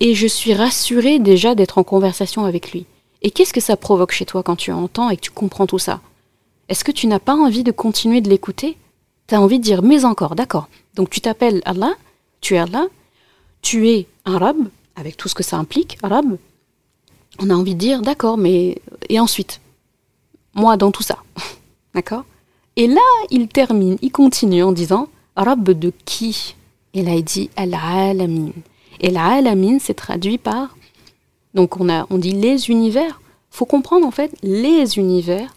[0.00, 2.84] et je suis rassurée déjà d'être en conversation avec lui.
[3.22, 5.78] Et qu'est-ce que ça provoque chez toi quand tu entends et que tu comprends tout
[5.78, 6.00] ça?
[6.68, 8.76] Est-ce que tu n'as pas envie de continuer de l'écouter?
[9.26, 10.68] Tu as envie de dire mais encore, d'accord.
[10.94, 11.94] Donc tu t'appelles Allah,
[12.40, 12.86] tu es Allah,
[13.62, 16.36] tu es arabe, avec tout ce que ça implique, arabe.
[17.40, 19.60] On a envie de dire d'accord, mais et ensuite?
[20.54, 21.18] Moi dans tout ça.
[21.94, 22.24] d'accord?
[22.76, 23.00] Et là,
[23.30, 26.54] il termine, il continue en disant arabe de qui?
[26.94, 28.52] Et là, il dit Al-Alamin.
[29.00, 30.76] Et Al-Alamin, c'est traduit par
[31.54, 33.20] donc on, dit les univers.
[33.50, 35.54] faut comprendre en fait les univers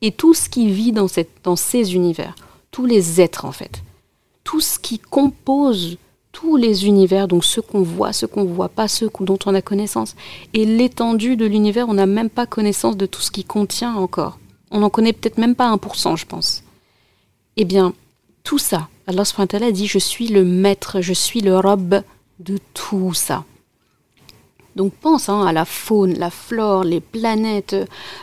[0.00, 1.08] et tout ce qui vit dans,
[1.56, 2.34] ces univers,
[2.70, 3.82] tous les êtres en fait,
[4.44, 5.98] tout ce qui compose
[6.32, 9.62] tous les univers, donc ceux qu'on voit, ceux qu'on voit pas, ceux dont on a
[9.62, 10.14] connaissance.
[10.54, 14.38] Et l'étendue de l'univers, on n'a même pas connaissance de tout ce qui contient encore.
[14.70, 16.62] On n'en connaît peut-être même pas 1%, je pense.
[17.56, 17.92] Eh bien,
[18.44, 22.02] tout ça, Allah a dit, je suis le maître, je suis le robe
[22.38, 23.44] de tout ça.
[24.78, 27.74] Donc pense hein, à la faune, la flore, les planètes,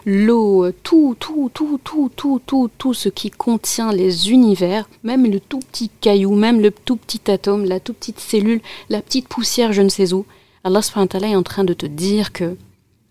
[0.05, 5.41] l'eau, tout, tout, tout, tout, tout, tout, tout ce qui contient les univers, même le
[5.41, 9.73] tout petit caillou, même le tout petit atome, la toute petite cellule, la petite poussière,
[9.73, 10.25] je ne sais où.
[10.63, 12.55] Allah est en train de te dire que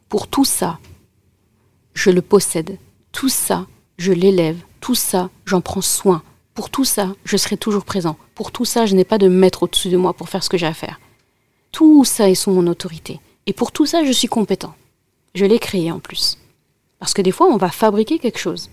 [0.08, 0.78] pour tout ça,
[1.92, 2.78] je le possède.
[3.12, 3.66] Tout ça,
[3.98, 4.56] je l'élève.
[4.80, 6.22] Tout ça, j'en prends soin.
[6.54, 8.16] Pour tout ça, je serai toujours présent.
[8.34, 10.56] Pour tout ça, je n'ai pas de maître au-dessus de moi pour faire ce que
[10.56, 10.98] j'ai à faire.
[11.72, 13.20] Tout ça est sous mon autorité.
[13.46, 14.74] Et pour tout ça, je suis compétent.
[15.34, 16.38] Je l'ai créé en plus.
[16.98, 18.70] Parce que des fois, on va fabriquer quelque chose,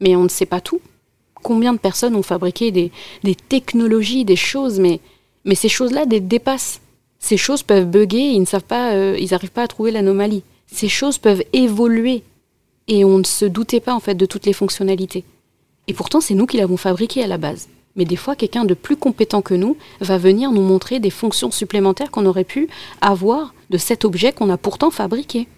[0.00, 0.80] mais on ne sait pas tout.
[1.34, 2.90] Combien de personnes ont fabriqué des,
[3.48, 5.00] technologies, des choses, mais,
[5.44, 6.80] mais ces choses-là dépassent.
[7.18, 10.42] Ces choses peuvent bugger, ils ne savent pas, euh, ils n'arrivent pas à trouver l'anomalie.
[10.66, 12.22] Ces choses peuvent évoluer
[12.88, 15.24] et on ne se doutait pas en fait de toutes les fonctionnalités.
[15.86, 17.68] Et pourtant, c'est nous qui l'avons fabriqué à la base.
[17.96, 21.50] Mais des fois, quelqu'un de plus compétent que nous va venir nous montrer des fonctions
[21.50, 22.68] supplémentaires qu'on aurait pu
[23.00, 25.48] avoir de cet objet qu'on a pourtant fabriqué.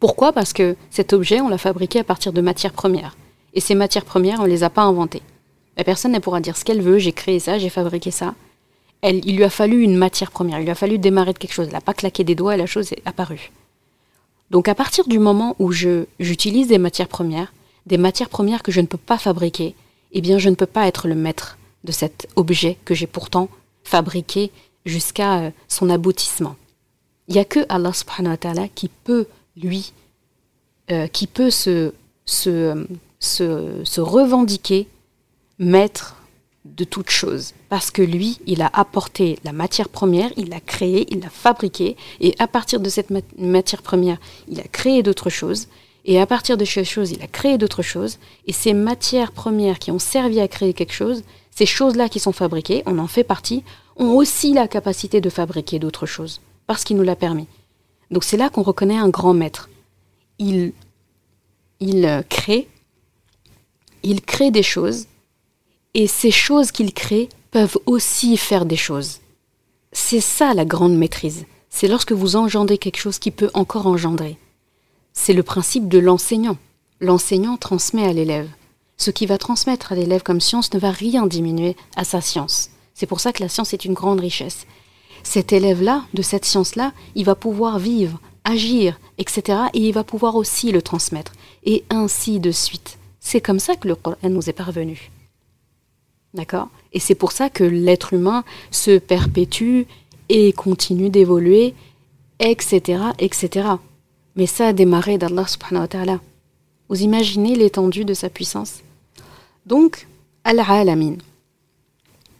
[0.00, 0.32] Pourquoi?
[0.32, 3.16] Parce que cet objet, on l'a fabriqué à partir de matières premières.
[3.54, 5.22] Et ces matières premières, on ne les a pas inventées.
[5.76, 8.34] La personne, elle pourra dire ce qu'elle veut, j'ai créé ça, j'ai fabriqué ça.
[9.04, 11.66] Il lui a fallu une matière première, il lui a fallu démarrer de quelque chose.
[11.66, 13.50] Elle n'a pas claqué des doigts et la chose est apparue.
[14.50, 17.52] Donc à partir du moment où j'utilise des matières premières,
[17.86, 19.74] des matières premières que je ne peux pas fabriquer,
[20.12, 23.48] eh bien je ne peux pas être le maître de cet objet que j'ai pourtant
[23.82, 24.52] fabriqué
[24.84, 26.56] jusqu'à euh, son aboutissement.
[27.28, 29.92] Il n'y a que Allah subhanahu wa ta'ala qui peut, lui,
[30.90, 31.92] euh, qui peut se,
[32.26, 32.86] se,
[33.20, 34.88] se, revendiquer
[35.58, 36.16] maître
[36.64, 37.54] de toute chose.
[37.68, 41.96] Parce que lui, il a apporté la matière première, il l'a créée, il l'a fabriquée,
[42.20, 44.18] et à partir de cette matière première,
[44.48, 45.68] il a créé d'autres choses,
[46.04, 49.78] et à partir de ces choses, il a créé d'autres choses, et ces matières premières
[49.78, 53.24] qui ont servi à créer quelque chose, ces choses-là qui sont fabriquées, on en fait
[53.24, 53.62] partie,
[53.96, 57.46] ont aussi la capacité de fabriquer d'autres choses, parce qu'il nous l'a permis.
[58.10, 59.70] Donc c'est là qu'on reconnaît un grand maître.
[60.38, 60.72] Il,
[61.80, 62.68] il crée
[64.02, 65.06] il crée des choses,
[65.94, 69.20] et ces choses qu'il crée peuvent aussi faire des choses.
[69.92, 71.44] C'est ça la grande maîtrise.
[71.70, 74.38] C'est lorsque vous engendrez quelque chose qui peut encore engendrer.
[75.12, 76.56] C'est le principe de l'enseignant.
[77.00, 78.48] L'enseignant transmet à l'élève.
[78.96, 82.70] Ce qui va transmettre à l'élève comme science ne va rien diminuer à sa science.
[83.02, 84.64] C'est pour ça que la science est une grande richesse.
[85.24, 89.58] Cet élève-là, de cette science-là, il va pouvoir vivre, agir, etc.
[89.74, 91.32] Et il va pouvoir aussi le transmettre.
[91.64, 92.98] Et ainsi de suite.
[93.18, 95.10] C'est comme ça que le Coran nous est parvenu.
[96.32, 96.68] D'accord?
[96.92, 99.82] Et c'est pour ça que l'être humain se perpétue
[100.28, 101.74] et continue d'évoluer,
[102.38, 103.66] etc., etc.
[104.36, 106.20] Mais ça a démarré d'Allah subhanahu wa ta'ala.
[106.88, 108.74] Vous imaginez l'étendue de sa puissance?
[109.66, 110.06] Donc,
[110.44, 111.16] Al-Alamin.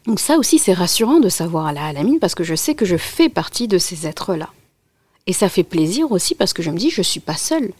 [0.06, 3.28] Donc ça aussi, c'est rassurant de savoir Al-Alamin parce que je sais que je fais
[3.28, 4.48] partie de ces êtres-là.
[5.26, 7.72] Et ça fait plaisir aussi parce que je me dis, je ne suis pas seule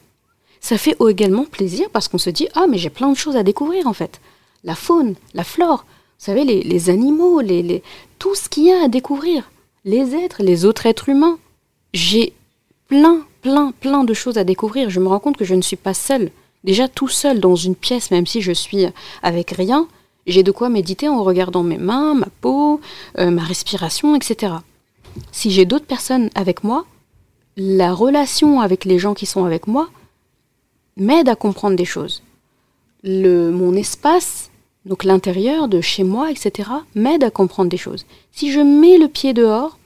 [0.63, 3.43] ça fait également plaisir parce qu'on se dit Ah, mais j'ai plein de choses à
[3.43, 4.21] découvrir en fait.
[4.65, 5.85] La faune, la flore,
[6.19, 7.83] vous savez, les, animaux, les,
[8.21, 9.51] tout ce qu'il y a à découvrir.
[9.85, 11.39] Les êtres, les autres êtres humains.
[11.93, 12.33] J'ai
[12.87, 14.89] plein, plein, plein de choses à découvrir.
[14.89, 16.31] Je me rends compte que je ne suis pas seule.
[16.63, 18.87] Déjà tout seul dans une pièce, même si je suis
[19.25, 19.89] avec rien,
[20.27, 22.81] j'ai de quoi méditer en regardant mes mains, ma peau,
[23.19, 24.55] euh, ma respiration, etc.
[25.33, 26.85] Si j'ai d'autres personnes avec moi,
[27.57, 29.89] la relation avec les gens qui sont avec moi,
[30.97, 32.23] m'aide à comprendre des choses.
[33.03, 34.51] Le, mon espace,
[34.87, 38.07] donc l'intérieur de chez moi, etc., m'aide à comprendre des choses.
[38.31, 39.79] Si je mets le pied dehors,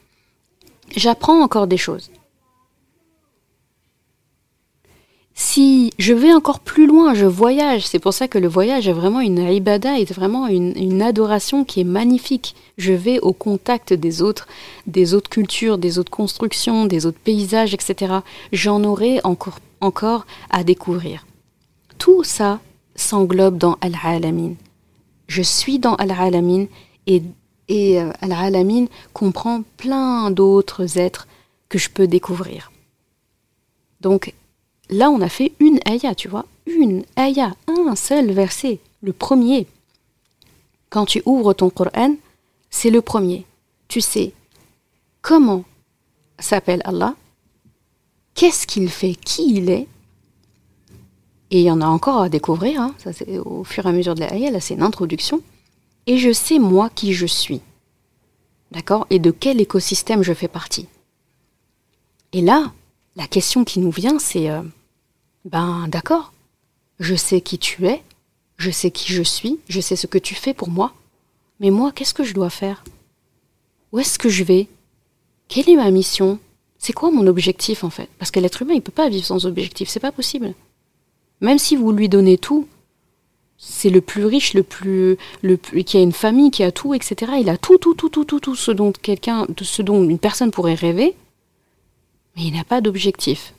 [0.94, 2.10] j'apprends encore des choses.
[5.38, 7.86] Si je vais encore plus loin, je voyage.
[7.86, 11.80] C'est pour ça que le voyage est vraiment une ibada, est vraiment une, adoration qui
[11.80, 12.54] est magnifique.
[12.78, 14.48] Je vais au contact des autres,
[14.86, 18.14] des autres cultures, des autres constructions, des autres paysages, etc.
[18.50, 21.26] J'en aurai encore encore à découvrir.
[21.98, 22.60] Tout ça
[22.94, 24.54] s'englobe dans Al-Alamin.
[25.28, 26.64] Je suis dans Al-Alamin
[27.06, 27.22] et,
[27.68, 31.28] et euh, Al-Alamin comprend plein d'autres êtres
[31.68, 32.72] que je peux découvrir.
[34.00, 34.32] Donc
[34.90, 39.66] là, on a fait une ayah, tu vois, une ayah, un seul verset, le premier.
[40.90, 42.16] Quand tu ouvres ton Coran,
[42.70, 43.44] c'est le premier.
[43.88, 44.32] Tu sais
[45.26, 45.64] comment
[46.38, 47.16] s'appelle Allah,
[48.34, 49.88] qu'est-ce qu'il fait, qui il est?
[51.50, 52.94] Et il y en a encore à découvrir, hein.
[52.98, 55.40] c'est au fur et à mesure de la là c'est une introduction.
[56.06, 57.60] Et je sais moi qui je suis.
[58.70, 59.06] D'accord?
[59.10, 60.86] Et de quel écosystème je fais partie.
[62.32, 62.72] Et là,
[63.16, 64.62] la question qui nous vient, c'est euh,
[65.46, 66.32] ben d'accord,
[66.98, 68.02] je sais qui tu es,
[68.56, 70.92] je sais qui je suis, je sais ce que tu fais pour moi,
[71.60, 72.82] mais moi, qu'est-ce que je dois faire?
[73.92, 74.66] Où est-ce que je vais?
[75.48, 76.40] Quelle est ma mission?
[76.78, 78.08] C'est quoi mon objectif en fait?
[78.18, 80.52] Parce que l'être humain, il peut pas vivre sans objectif, c'est pas possible.
[81.40, 82.66] Même si vous lui donnez tout,
[83.56, 87.32] c'est le plus riche, le plus, le qui a une famille, qui a tout, etc.
[87.40, 90.50] Il a tout, tout, tout, tout, tout, tout ce dont quelqu'un, ce dont une personne
[90.50, 91.14] pourrait rêver,
[92.34, 93.54] mais il n'a pas d'objectif.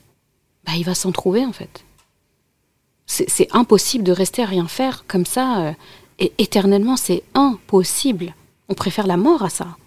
[0.68, 1.82] Bah, il va s'en trouver en fait.
[3.06, 5.72] C'est impossible de rester à rien faire comme ça euh,
[6.18, 6.98] et éternellement.
[6.98, 8.34] C'est impossible.
[8.68, 9.78] On préfère la mort à ça.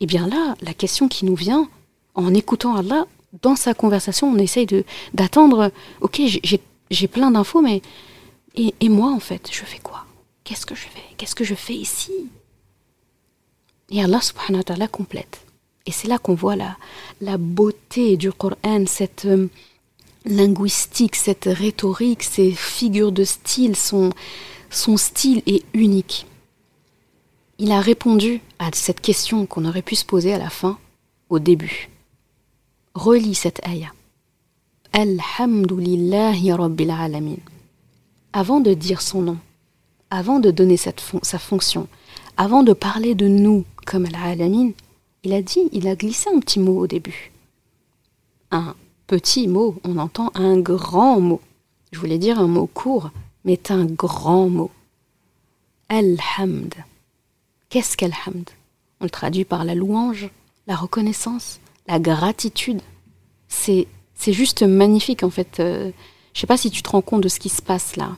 [0.00, 1.66] Et eh bien là, la question qui nous vient,
[2.14, 3.06] en écoutant Allah,
[3.40, 4.66] dans sa conversation, on essaye
[5.14, 5.72] d'attendre,
[6.02, 6.20] ok,
[6.90, 7.80] j'ai plein d'infos, mais
[8.54, 10.04] et, et, moi en fait, je fais quoi?
[10.42, 11.02] Qu'est-ce que je fais?
[11.16, 12.12] Qu'est-ce que je fais ici?
[13.90, 15.43] Et Allah subhanahu wa ta'ala complète.
[15.86, 19.48] Et c'est là qu'on voit la, beauté du Coran, cette euh,
[20.24, 24.10] linguistique, cette rhétorique, ces figures de style, son,
[24.70, 26.26] son style est unique.
[27.58, 30.78] Il a répondu à cette question qu'on aurait pu se poser à la fin,
[31.28, 31.90] au début.
[32.94, 33.92] Relis cette ayah.
[34.92, 37.36] Alhamdulillahi Rabbil Alamin.
[38.32, 39.38] Avant de dire son nom,
[40.10, 41.88] avant de donner sa fonction,
[42.36, 44.70] avant de parler de nous comme Al-Alamin,
[45.24, 47.32] il a dit, il a glissé un petit mot au début.
[48.50, 51.40] Un petit mot, on entend un grand mot.
[51.92, 53.10] Je voulais dire un mot court,
[53.44, 54.70] mais un grand mot.
[55.88, 56.74] Alhamd.
[57.70, 58.50] Qu'est-ce qu'Alhamd?
[59.00, 60.28] On le traduit par la louange,
[60.66, 61.58] la reconnaissance,
[61.88, 62.80] la gratitude.
[63.48, 65.60] C'est, c'est juste magnifique en fait.
[65.60, 65.90] Euh,
[66.32, 68.16] je ne sais pas si tu te rends compte de ce qui se passe là.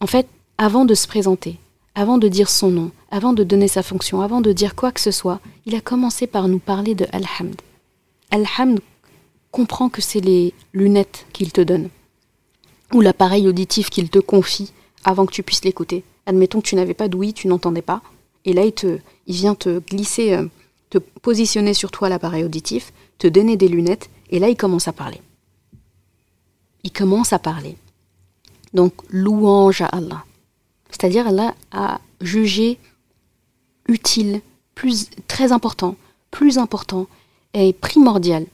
[0.00, 1.58] En fait, avant de se présenter,
[1.94, 5.00] avant de dire son nom, avant de donner sa fonction, avant de dire quoi que
[5.00, 7.60] ce soit, il a commencé par nous parler de Alhamd.
[8.30, 8.80] Alhamd
[9.50, 11.90] comprend que c'est les lunettes qu'il te donne,
[12.94, 14.72] ou l'appareil auditif qu'il te confie
[15.04, 16.04] avant que tu puisses l'écouter.
[16.26, 18.00] Admettons que tu n'avais pas d'ouïe, tu n'entendais pas,
[18.44, 20.46] et là il, te, il vient te glisser, euh,
[20.88, 24.92] te positionner sur toi l'appareil auditif, te donner des lunettes, et là il commence à
[24.92, 25.20] parler.
[26.84, 27.76] Il commence à parler.
[28.72, 30.24] Donc louange à Allah.
[30.92, 32.78] C'est-à-dire Allah a jugé
[33.88, 34.40] utile,
[34.74, 35.96] plus, très important,
[36.30, 37.06] plus important
[37.54, 38.46] et primordial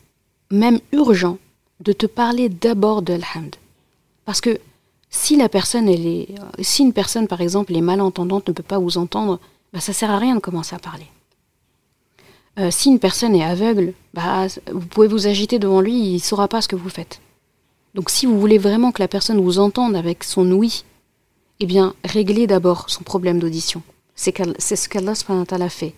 [0.50, 1.38] même urgent
[1.80, 3.54] de te parler d'abord de l'hamd.
[4.24, 4.58] Parce que
[5.10, 6.24] si la personne, euh,
[6.60, 9.38] si une personne par exemple est malentendante, ne peut pas vous entendre,
[9.72, 11.06] bah, ça sert à rien de commencer à parler.
[12.58, 16.18] Euh, si une personne est aveugle, bah, vous pouvez vous agiter devant lui, il ne
[16.18, 17.20] saura pas ce que vous faites.
[17.94, 20.84] Donc si vous voulez vraiment que la personne vous entende avec son oui,
[21.60, 23.82] eh bien, réglez d'abord son problème d'audition.
[24.14, 25.14] C'est ce qu'Allah
[25.50, 25.94] a fait.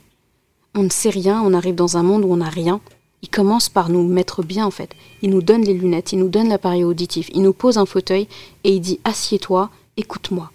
[0.75, 2.81] On ne sait rien, on arrive dans un monde où on n'a rien,
[3.23, 4.95] il commence par nous mettre bien en fait.
[5.23, 8.29] Il nous donne les lunettes, il nous donne l'appareil auditif, il nous pose un fauteuil
[8.65, 10.51] et il dit assieds-toi, écoute-moi.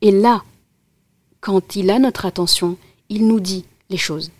[0.00, 0.42] Et là,
[1.40, 2.76] quand il a notre attention,
[3.08, 4.30] il nous dit les choses.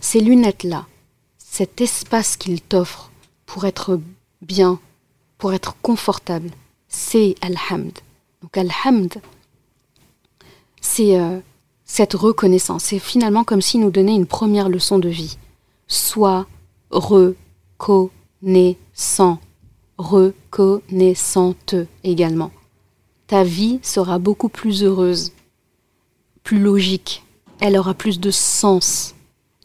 [0.00, 0.86] Ces lunettes-là,
[1.38, 3.10] cet espace qu'il t'offre
[3.46, 4.00] pour être
[4.42, 4.78] bien,
[5.38, 6.50] pour être confortable,
[6.88, 7.92] c'est Alhamd.
[8.42, 9.20] Donc Alhamd,
[10.80, 11.40] c'est euh,
[11.84, 12.84] cette reconnaissance.
[12.84, 15.38] C'est finalement comme s'il nous donnait une première leçon de vie.
[15.86, 16.46] Sois
[16.90, 19.38] reconnaissant,
[19.96, 21.74] reconnaissante
[22.04, 22.50] également.
[23.26, 25.32] Ta vie sera beaucoup plus heureuse,
[26.44, 27.24] plus logique,
[27.60, 29.14] elle aura plus de sens.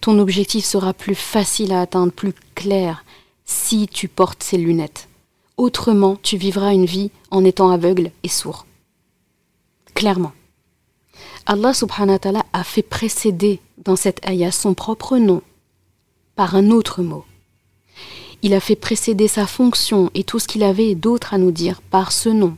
[0.02, 3.06] Ton objectif sera plus facile à atteindre, plus clair,
[3.46, 5.08] si tu portes ces lunettes.
[5.64, 8.66] Autrement, tu vivras une vie en étant aveugle et sourd.
[9.94, 10.34] Clairement.
[11.46, 15.42] Allah subhanahu wa ta'ala a fait précéder dans cette ayah son propre nom
[16.36, 17.24] par un autre mot.
[18.42, 21.82] Il a fait précéder sa fonction et tout ce qu'il avait d'autre à nous dire
[21.82, 22.58] par ce nom,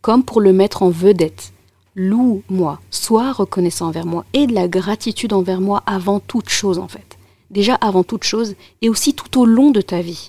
[0.00, 1.52] comme pour le mettre en vedette.
[1.96, 6.86] Loue-moi, sois reconnaissant envers moi et de la gratitude envers moi avant toute chose en
[6.86, 7.18] fait.
[7.50, 10.28] Déjà avant toute chose et aussi tout au long de ta vie.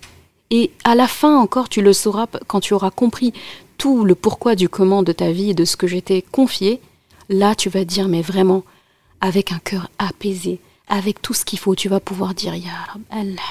[0.51, 3.34] Et à la fin encore, tu le sauras quand tu auras compris
[3.77, 6.79] tout le pourquoi du comment de ta vie et de ce que j'étais confié.
[7.29, 8.63] Là, tu vas dire, mais vraiment,
[9.21, 12.71] avec un cœur apaisé, avec tout ce qu'il faut, tu vas pouvoir dire Ya
[13.10, 13.41] Alhamdulillah.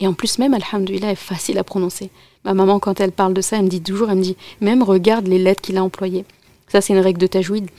[0.00, 2.10] Et en plus, même Alhamdulillah est facile à prononcer.
[2.44, 4.82] Ma maman, quand elle parle de ça, elle me dit toujours, elle me dit, même
[4.82, 6.24] regarde les lettres qu'il a employées.
[6.68, 7.70] Ça, c'est une règle de tajwid.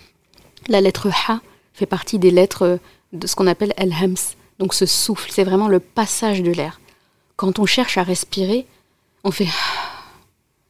[0.67, 1.41] La lettre Ha
[1.73, 2.79] fait partie des lettres
[3.13, 4.15] de ce qu'on appelle Al-Hams.
[4.59, 6.79] Donc ce souffle, c'est vraiment le passage de l'air.
[7.35, 8.65] Quand on cherche à respirer,
[9.23, 9.45] on fait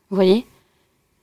[0.09, 0.45] Vous voyez?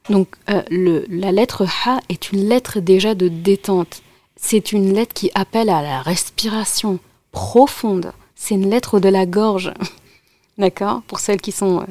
[0.08, 4.02] Donc euh, le, la lettre Ha est une lettre déjà de détente.
[4.36, 6.98] C'est une lettre qui appelle à la respiration
[7.30, 8.12] profonde.
[8.34, 9.72] C'est une lettre de la gorge.
[10.58, 11.02] D'accord?
[11.06, 11.84] Pour celles qui sont, euh,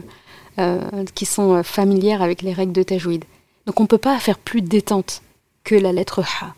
[0.60, 3.26] euh, qui sont familières avec les règles de Tajwid.
[3.66, 5.22] Donc on ne peut pas faire plus détente
[5.64, 6.54] que la lettre Ha.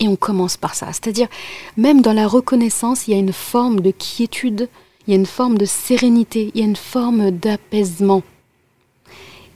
[0.00, 0.86] Et on commence par ça.
[0.92, 1.28] C'est-à-dire,
[1.76, 4.68] même dans la reconnaissance, il y a une forme de quiétude,
[5.06, 8.22] il y a une forme de sérénité, il y a une forme d'apaisement.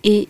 [0.05, 0.29] Et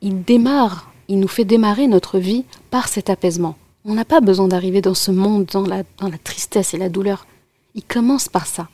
[0.00, 3.56] il démarre, il nous fait démarrer notre vie par cet apaisement.
[3.84, 6.88] On n'a pas besoin d'arriver dans ce monde dans la, dans la tristesse et la
[6.88, 7.26] douleur.
[7.74, 8.68] Il commence par ça.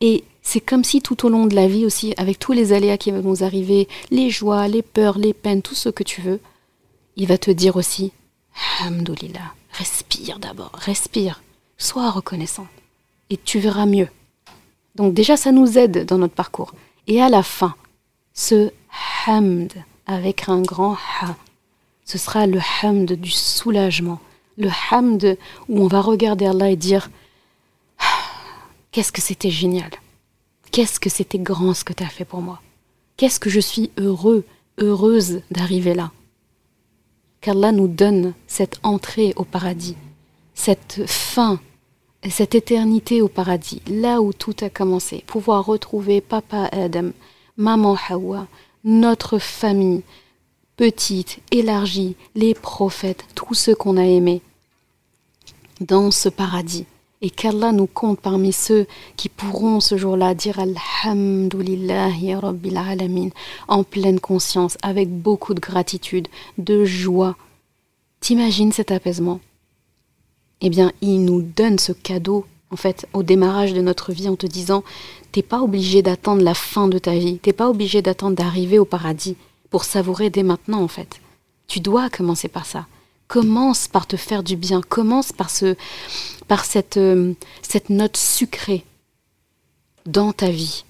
[0.00, 2.98] Et c'est comme si tout au long de la vie aussi, avec tous les aléas
[2.98, 6.40] qui vont nous arriver, les joies, les peurs, les peines, tout ce que tu veux,
[7.16, 8.12] il va te dire aussi,
[8.80, 11.42] Alhamdulillah, respire d'abord, respire,
[11.78, 12.66] sois reconnaissant,
[13.30, 14.08] et tu verras mieux.
[14.94, 16.74] Donc déjà, ça nous aide dans notre parcours.
[17.06, 17.74] Et à la fin,
[18.32, 18.70] ce
[19.26, 19.72] hamd
[20.06, 21.36] avec un grand ha,
[22.04, 24.20] ce sera le hamd du soulagement,
[24.56, 25.36] le hamd
[25.68, 27.10] où on va regarder Allah et dire
[28.92, 29.90] Qu'est-ce que c'était génial.
[30.70, 32.60] Qu'est-ce que c'était grand ce que tu as fait pour moi.
[33.16, 34.44] Qu'est-ce que je suis heureux,
[34.78, 36.10] heureuse d'arriver là
[37.44, 39.96] Qu'Allah nous donne cette entrée au paradis,
[40.54, 41.60] cette fin,
[42.26, 47.10] cette éternité au paradis, là où tout a commencé, pouvoir retrouver papa Adam,
[47.58, 48.46] maman Hawa,
[48.82, 50.00] notre famille,
[50.78, 54.40] petite, élargie, les prophètes, tous ceux qu'on a aimés,
[55.82, 56.86] dans ce paradis.
[57.24, 63.30] Et qu'Allah nous compte parmi ceux qui pourront ce jour-là dire Alhamdulillahi Rabbil Alamin
[63.66, 67.34] en pleine conscience, avec beaucoup de gratitude, de joie.
[68.20, 69.40] T'imagines cet apaisement?
[70.60, 74.36] Eh bien, il nous donne ce cadeau, en fait, au démarrage de notre vie en
[74.36, 74.84] te disant
[75.32, 78.84] T'es pas obligé d'attendre la fin de ta vie, t'es pas obligé d'attendre d'arriver au
[78.84, 79.38] paradis
[79.70, 81.22] pour savourer dès maintenant, en fait.
[81.68, 82.86] Tu dois commencer par ça.
[83.28, 85.74] Commence par te faire du bien, commence par, ce,
[86.48, 88.84] par cette, euh, cette note sucrée
[90.06, 90.84] dans ta vie,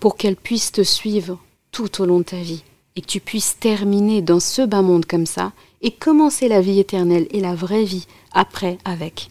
[0.00, 1.38] pour qu'elle puisse te suivre
[1.72, 2.62] tout au long de ta vie,
[2.96, 6.78] et que tu puisses terminer dans ce bas monde comme ça, et commencer la vie
[6.78, 9.30] éternelle et la vraie vie après avec.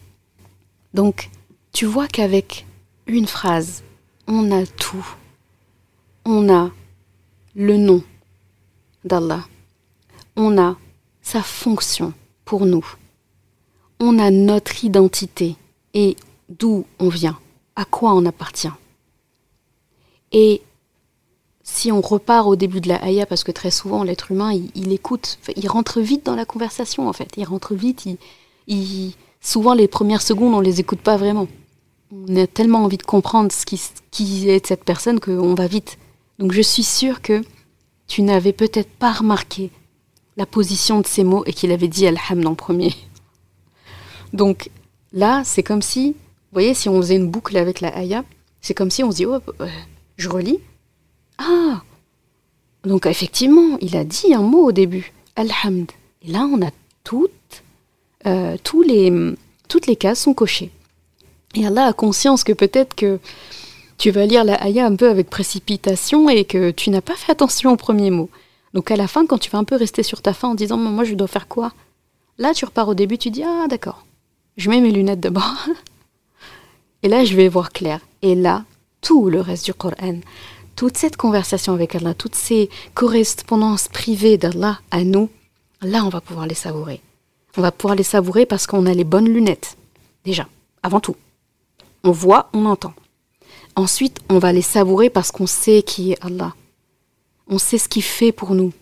[0.93, 1.30] Donc,
[1.72, 2.65] tu vois qu'avec
[3.07, 3.84] une phrase,
[4.28, 5.05] on a tout.
[6.26, 6.72] On a
[7.55, 8.03] le nom
[9.03, 9.45] d'Allah.
[10.36, 10.78] On a
[11.22, 12.13] sa fonction
[12.45, 12.86] pour nous.
[14.00, 15.56] On a notre identité
[15.93, 16.16] et
[16.47, 17.38] d'où on vient,
[17.76, 18.72] à quoi on appartient.
[20.32, 20.62] Et
[21.64, 24.91] si on repart au début de la Haya, parce que très souvent l'être humain, il,
[24.91, 28.06] écoute, il rentre vite dans la conversation en fait, il rentre vite,
[28.68, 31.47] il, souvent les premières secondes on les écoute pas vraiment.
[32.12, 35.97] On a tellement envie de comprendre ce qui, est cette personne qu'on va vite.
[36.39, 37.43] Donc je suis sûre que
[38.08, 39.70] tu n'avais peut-être pas remarqué
[40.36, 42.95] la position de ces mots et qu'il avait dit Alhamd en premier.
[44.34, 44.69] Donc
[45.13, 48.23] là, c'est comme si, vous voyez, si on faisait une boucle avec la Aya,
[48.61, 49.67] c'est comme si on se dit, oh, euh,
[50.17, 50.59] je relis.
[51.38, 51.82] Ah
[52.84, 55.91] Donc effectivement, il a dit un mot au début, Alhamd.
[56.21, 56.71] Et là, on a
[57.03, 57.32] toutes,
[58.25, 59.11] euh, tous les,
[59.67, 60.71] toutes les cases sont cochées.
[61.55, 63.19] Et Allah a conscience que peut-être que
[63.97, 67.32] tu vas lire la Aya un peu avec précipitation et que tu n'as pas fait
[67.32, 68.30] attention au premier mot.
[68.73, 70.77] Donc à la fin, quand tu vas un peu rester sur ta fin en disant
[70.77, 71.73] moi je dois faire quoi?
[72.38, 74.05] Là tu repars au début, tu dis ah d'accord,
[74.60, 75.55] je mets mes lunettes d'abord.
[77.03, 78.01] et là je vais voir clair.
[78.22, 78.66] Et là,
[79.01, 80.20] tout le reste du Coran,
[80.76, 85.30] toute cette conversation avec Allah, toutes ces correspondances privées d'Allah à nous,
[85.82, 87.01] là on va pouvoir les savourer.
[87.57, 89.78] On va pouvoir les savourer parce qu'on a les bonnes lunettes.
[90.26, 90.47] Déjà,
[90.84, 91.16] avant tout.
[92.03, 92.93] On voit, on entend.
[93.76, 96.53] Ensuite, on va les savourer parce qu'on sait qui est Allah.
[97.47, 98.74] On sait ce qu'il fait pour nous.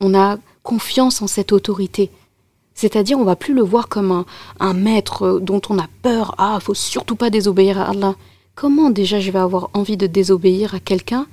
[0.00, 2.10] On a confiance en cette autorité.
[2.74, 4.24] C'est-à-dire, on va plus le voir comme
[4.58, 6.34] un, maître dont on a peur.
[6.38, 8.14] Ah, faut surtout pas désobéir à Allah.
[8.54, 11.26] Comment déjà je vais avoir envie de désobéir à quelqu'un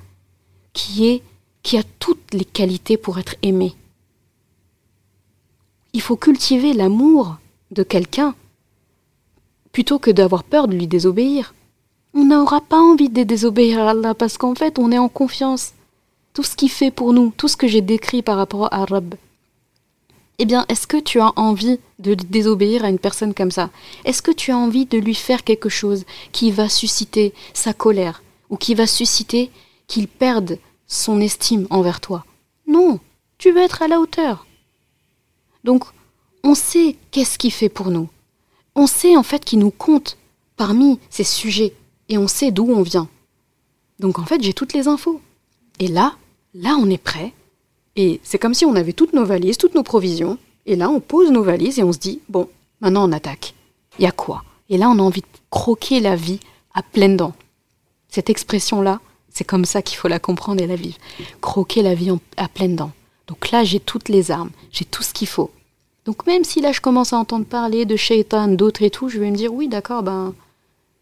[0.72, 1.22] qui est
[1.62, 3.74] qui a toutes les qualités pour être aimé?
[5.92, 7.36] Il faut cultiver l'amour
[7.70, 8.34] de quelqu'un
[9.72, 11.54] plutôt que d'avoir peur de lui désobéir
[12.14, 15.72] on n'aura pas envie de désobéir à Allah parce qu'en fait, on est en confiance.
[16.32, 19.14] Tout ce qu'il fait pour nous, tout ce que j'ai décrit par rapport à Rab.
[20.38, 23.70] Eh bien, est-ce que tu as envie de désobéir à une personne comme ça?
[24.04, 28.22] Est-ce que tu as envie de lui faire quelque chose qui va susciter sa colère
[28.48, 29.50] ou qui va susciter
[29.88, 32.24] qu'il perde son estime envers toi?
[32.68, 33.00] Non,
[33.36, 34.46] tu veux être à la hauteur.
[35.64, 35.84] Donc,
[36.44, 38.08] on sait qu'est-ce qu'il fait pour nous.
[38.76, 40.18] On sait en fait qu'il nous compte
[40.56, 41.74] parmi ces sujets
[42.08, 43.08] et on sait d'où on vient.
[43.98, 45.20] Donc en fait, j'ai toutes les infos.
[45.80, 46.14] Et là,
[46.54, 47.32] là, on est prêt.
[48.00, 50.38] Et c'est comme si on avait toutes nos valises, toutes nos provisions.
[50.66, 52.48] Et là, on pose nos valises et on se dit, bon,
[52.80, 53.54] maintenant on attaque.
[53.98, 54.44] Il y a quoi?
[54.70, 56.38] Et là, on a envie de croquer la vie
[56.74, 57.34] à pleines dents.
[58.08, 60.96] Cette expression-là, c'est comme ça qu'il faut la comprendre et la vivre.
[61.40, 62.92] Croquer la vie à pleines dents.
[63.26, 65.50] Donc là, j'ai toutes les armes, j'ai tout ce qu'il faut.
[66.04, 69.18] Donc même si là, je commence à entendre parler de shaitan, d'autres et tout, je
[69.18, 70.34] vais me dire, oui, d'accord, ben,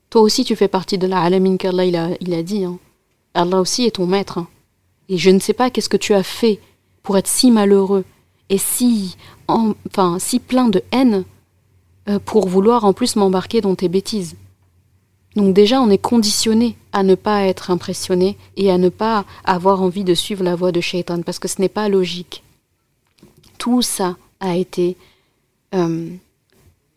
[0.09, 2.65] toi aussi, tu fais partie de la alamin qu'Allah il a, il a dit.
[2.65, 2.79] Hein.
[3.35, 4.39] Allah aussi est ton maître.
[4.39, 4.49] Hein.
[5.11, 6.59] Et je ne sais pas qu'est-ce que tu as fait
[7.07, 8.05] pour être si malheureux
[8.49, 11.23] et si, enfin, si plein de haine
[12.09, 14.35] euh, pour vouloir en plus m'embarquer dans tes bêtises.
[15.37, 19.83] Donc déjà, on est conditionné à ne pas être impressionné et à ne pas avoir
[19.83, 22.43] envie de suivre la voie de Shaitan parce que ce n'est pas logique.
[23.57, 24.97] Tout ça a été,
[25.77, 26.09] euh,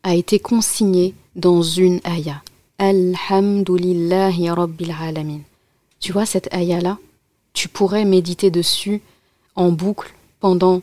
[0.02, 2.42] a été consigné dans une ayah.
[2.80, 4.96] Alhamdulillahi Rabbil.
[6.00, 6.98] Tu vois, cette ayah-là,
[7.54, 9.04] tu pourrais méditer dessus
[9.60, 10.82] en boucle pendant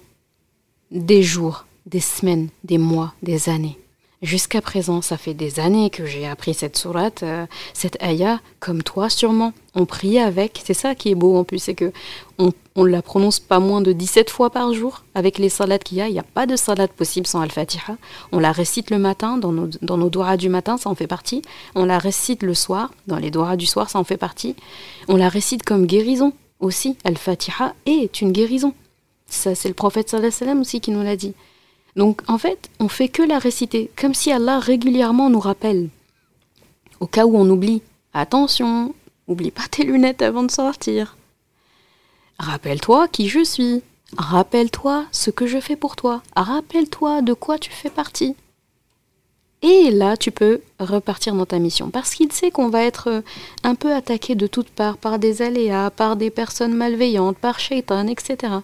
[0.91, 3.79] des jours, des semaines, des mois, des années.
[4.22, 8.83] Jusqu'à présent, ça fait des années que j'ai appris cette sourate, euh, cette ayah, comme
[8.83, 9.53] toi sûrement.
[9.74, 11.93] On prie avec, c'est ça qui est beau en plus, c'est que
[12.39, 15.99] on, on la prononce pas moins de 17 fois par jour avec les salades qu'il
[15.99, 16.09] y a.
[16.09, 17.97] Il n'y a pas de salade possible sans Al-Fatiha.
[18.33, 21.43] On la récite le matin dans nos, dans nos du matin, ça en fait partie.
[21.74, 24.55] On la récite le soir, dans les doigts du soir, ça en fait partie.
[25.09, 26.97] On la récite comme guérison aussi.
[27.05, 28.75] Al-Fatiha est une guérison.
[29.27, 31.35] Ça, c'est le prophète sallallahu alayhi wa sallam aussi qui nous l'a dit.
[31.97, 35.89] Donc en fait, on fait que la réciter, comme si Allah régulièrement nous rappelle.
[37.01, 37.83] Au cas où on oublie,
[38.13, 38.95] attention,
[39.27, 41.17] oublie pas tes lunettes avant de sortir.
[42.39, 43.83] Rappelle-toi qui je suis.
[44.17, 46.23] Rappelle-toi ce que je fais pour toi.
[46.37, 48.37] Rappelle-toi de quoi tu fais partie.
[49.63, 51.91] Et là, tu peux repartir dans ta mission.
[51.91, 53.23] Parce qu'il sait qu'on va être
[53.63, 58.07] un peu attaqué de toutes parts par des aléas, par des personnes malveillantes, par shaitan,
[58.07, 58.55] etc.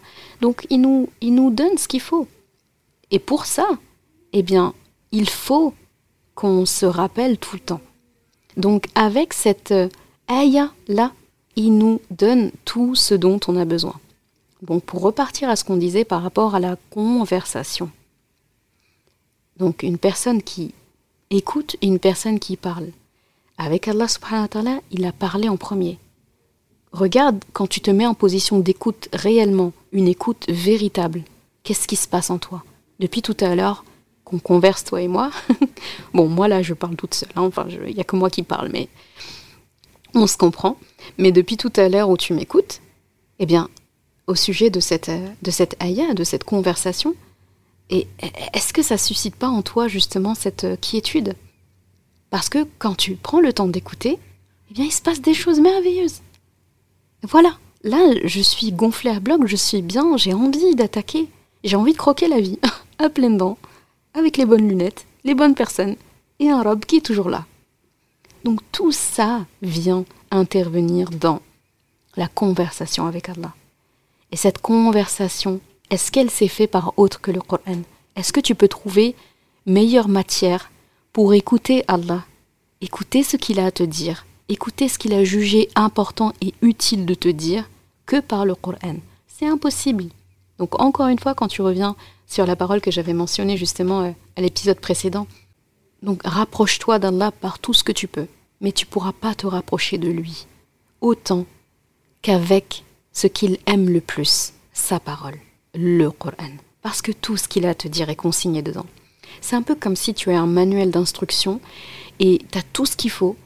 [0.41, 2.29] Donc il nous, il nous donne ce qu'il faut.
[3.11, 3.67] Et pour ça,
[4.33, 4.75] eh bien,
[5.13, 5.75] il faut
[6.35, 7.81] qu'on se rappelle tout le temps.
[8.57, 9.75] Donc avec cette
[10.29, 11.13] ayah-là,
[11.57, 13.99] il nous donne tout ce dont on a besoin.
[14.63, 17.91] Donc pour repartir à ce qu'on disait par rapport à la conversation.
[19.57, 20.75] Donc une personne qui
[21.35, 22.89] écoute une personne qui parle.
[23.59, 25.99] Avec Allah subhanahu il a parlé en premier.
[26.93, 31.23] Regarde quand tu te mets en position d'écoute réellement, une écoute véritable,
[31.63, 32.65] qu'est-ce qui se passe en toi?
[32.99, 33.85] Depuis tout à l'heure
[34.25, 35.31] qu'on converse, toi et moi.
[36.15, 37.31] bon, moi là, je parle toute seule.
[37.37, 37.43] Hein.
[37.43, 38.89] Enfin, il n'y a que moi qui parle, mais
[40.15, 40.77] on se comprend.
[41.19, 42.81] Mais depuis tout à l'heure où tu m'écoutes,
[43.39, 43.69] eh bien,
[44.27, 45.11] au sujet de cette,
[45.43, 47.15] de cette de cette conversation,
[47.91, 48.07] et
[48.55, 51.35] est-ce que ça suscite pas en toi justement cette quiétude?
[52.31, 54.19] Parce que quand tu prends le temps d'écouter,
[54.71, 56.21] eh bien, il se passe des choses merveilleuses.
[57.23, 61.29] Voilà, là, je suis gonflée à bloc, je suis bien, j'ai envie d'attaquer,
[61.63, 62.59] j'ai envie de croquer la vie.
[62.99, 63.59] à pleines dents,
[64.15, 65.97] avec les bonnes lunettes, les bonnes personnes,
[66.39, 67.47] et un robe qui est toujours là.
[68.45, 71.43] Donc tout ça vient intervenir dans
[72.17, 73.55] la conversation avec Allah.
[74.31, 75.61] Et cette conversation,
[75.93, 77.83] est-ce qu'elle s'est faite par autre que le Coran?
[78.17, 79.15] Est-ce que tu peux trouver
[79.67, 80.71] meilleure matière
[81.13, 82.25] pour écouter Allah,
[82.81, 87.05] écouter ce qu'il a à te dire, écouter ce qu'il a jugé important et utile
[87.05, 87.69] de te dire
[88.07, 90.07] que par le Coran C'est impossible.
[90.59, 91.95] Donc encore une fois, quand tu reviens
[92.27, 95.27] sur la parole que j'avais mentionnée justement euh, à l'épisode précédent.
[96.03, 98.29] Donc rapproche-toi d'Allah par tout ce que tu peux,
[98.63, 100.47] mais tu pourras pas te rapprocher de lui
[101.03, 101.45] autant
[102.23, 105.39] qu'avec ce qu'il aime le plus, sa parole,
[105.75, 106.53] le Coran.
[106.83, 108.87] Parce que tout ce qu'il a à te dire est consigné dedans.
[109.41, 111.61] C'est un peu comme si tu as un manuel d'instruction
[112.21, 113.37] et tu as tout ce qu'il faut,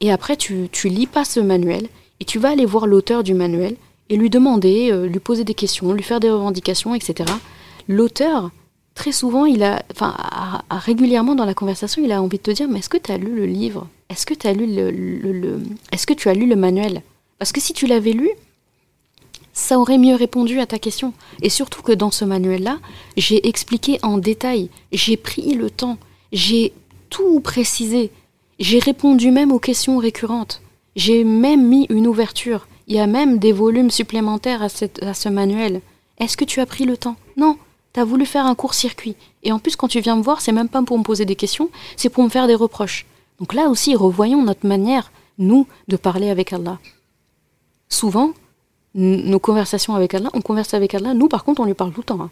[0.00, 1.88] et après tu, tu lis pas ce manuel
[2.20, 3.76] et tu vas aller voir l'auteur du manuel
[4.08, 7.32] et lui demander, euh, lui poser des questions, lui faire des revendications, etc
[7.90, 8.50] l'auteur,
[8.94, 10.16] très souvent, il a, enfin,
[10.70, 13.18] régulièrement dans la conversation, il a envie de te dire, mais est-ce que tu as
[13.18, 13.88] lu le livre?
[14.08, 15.60] Est-ce que lu le,
[15.92, 17.02] est-ce que tu as lu le manuel?
[17.38, 18.30] Parce que si tu l'avais lu,
[19.52, 21.12] ça aurait mieux répondu à ta question.
[21.42, 22.78] Et surtout que dans ce manuel-là,
[23.16, 25.98] j'ai expliqué en détail, j'ai pris le temps,
[26.32, 26.72] j'ai
[27.08, 28.10] tout précisé,
[28.58, 30.62] j'ai répondu même aux questions récurrentes,
[30.96, 35.80] j'ai même mis une ouverture, il y a même des volumes supplémentaires à, ce manuel.
[36.18, 37.16] Est-ce que tu as pris le temps?
[37.36, 37.56] Non,
[37.92, 39.16] T'as voulu faire un court-circuit.
[39.42, 41.34] Et en plus, quand tu viens me voir, c'est même pas pour me poser des
[41.34, 43.04] questions, c'est pour me faire des reproches.
[43.40, 46.78] Donc là aussi, revoyons notre manière, nous, de parler avec Allah.
[47.88, 48.32] Souvent,
[48.94, 52.00] nos conversations avec Allah, on converse avec Allah, nous par contre, on lui parle tout
[52.00, 52.20] le temps.
[52.20, 52.30] Hein.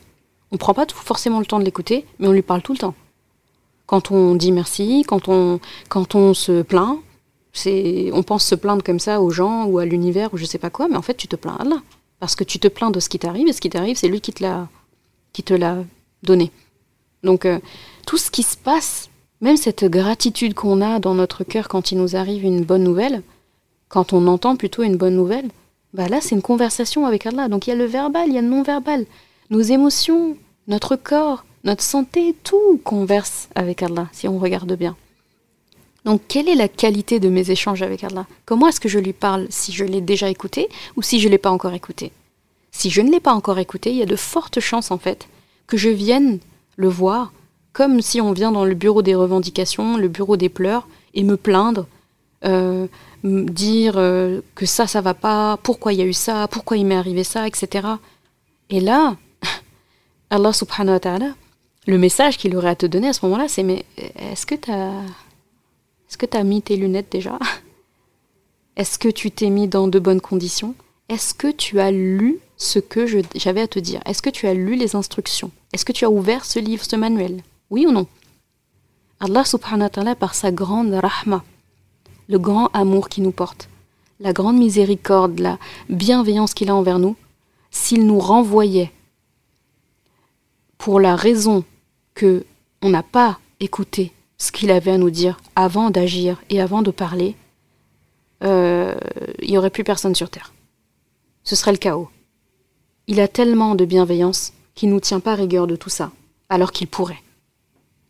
[0.50, 2.94] On prend pas forcément le temps de l'écouter, mais on lui parle tout le temps.
[3.86, 6.98] Quand on dit merci, quand on, quand on se plaint,
[7.52, 10.58] c'est, on pense se plaindre comme ça aux gens ou à l'univers ou je sais
[10.58, 11.82] pas quoi, mais en fait, tu te plains à Allah.
[12.20, 14.20] Parce que tu te plains de ce qui t'arrive, et ce qui t'arrive, c'est lui
[14.20, 14.68] qui te l'a
[15.32, 15.76] qui te l'a
[16.22, 16.50] donné.
[17.22, 17.60] Donc euh,
[18.06, 21.98] tout ce qui se passe, même cette gratitude qu'on a dans notre cœur quand il
[21.98, 23.22] nous arrive une bonne nouvelle,
[23.88, 25.48] quand on entend plutôt une bonne nouvelle,
[25.94, 27.48] bah là c'est une conversation avec Allah.
[27.48, 29.06] Donc il y a le verbal, il y a le non-verbal.
[29.50, 30.36] Nos émotions,
[30.66, 34.96] notre corps, notre santé, tout converse avec Allah si on regarde bien.
[36.04, 38.26] Donc quelle est la qualité de mes échanges avec Allah?
[38.46, 41.32] Comment est-ce que je lui parle si je l'ai déjà écouté ou si je ne
[41.32, 42.12] l'ai pas encore écouté?
[42.70, 45.28] Si je ne l'ai pas encore écouté, il y a de fortes chances en fait
[45.66, 46.38] que je vienne
[46.76, 47.32] le voir
[47.72, 51.36] comme si on vient dans le bureau des revendications, le bureau des pleurs, et me
[51.36, 51.86] plaindre,
[53.24, 56.86] dire euh, que ça, ça va pas, pourquoi il y a eu ça, pourquoi il
[56.86, 57.86] m'est arrivé ça, etc.
[58.70, 59.16] Et là,
[60.30, 61.34] Allah subhanahu wa ta'ala,
[61.86, 64.70] le message qu'il aurait à te donner à ce moment-là, c'est mais est-ce que tu
[64.70, 65.02] as,
[66.08, 67.38] est-ce que tu mis tes lunettes déjà?
[68.76, 70.74] Est-ce que tu t'es mis dans de bonnes conditions?
[71.08, 74.00] Est-ce que tu as lu ce que j'avais à te dire?
[74.06, 75.50] Est-ce que tu as lu les instructions?
[75.72, 77.42] Est-ce que tu as ouvert ce livre, ce manuel?
[77.70, 78.06] Oui ou non?
[79.18, 81.42] Allah subhanahu wa ta'ala, par sa grande rahma,
[82.28, 83.68] le grand amour qu'il nous porte,
[84.20, 85.58] la grande miséricorde, la
[85.88, 87.16] bienveillance qu'il a envers nous,
[87.70, 88.92] s'il nous renvoyait
[90.76, 91.64] pour la raison
[92.14, 92.44] que
[92.82, 96.90] on n'a pas écouté ce qu'il avait à nous dire avant d'agir et avant de
[96.90, 97.34] parler,
[98.44, 98.94] euh,
[99.42, 100.52] il n'y aurait plus personne sur Terre.
[101.42, 102.08] Ce serait le chaos.
[103.08, 106.12] Il a tellement de bienveillance qu'il ne nous tient pas rigueur de tout ça,
[106.48, 107.22] alors qu'il pourrait.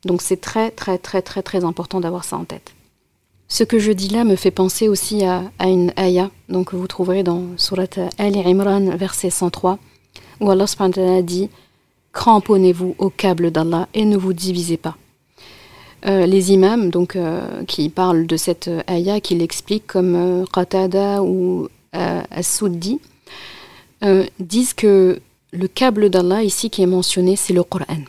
[0.05, 2.75] Donc c'est très très très très très important d'avoir ça en tête.
[3.51, 7.23] Ce que je dis là me fait penser aussi à, une ayah, donc vous trouverez
[7.23, 7.87] dans Surat
[8.19, 9.79] Ali Imran, verset 103,
[10.41, 10.67] où Allah
[11.23, 11.49] dit
[12.13, 14.97] Cramponnez-vous au câble d'Allah et ne vous divisez pas.
[16.07, 21.23] Euh, les imams, donc, euh, qui parlent de cette ayah, qui l'expliquent comme euh, Qatada
[21.23, 23.01] ou As-Souddi,
[24.39, 25.21] disent que
[25.53, 28.05] le câble d'Allah ici qui est mentionné, c'est le Coran.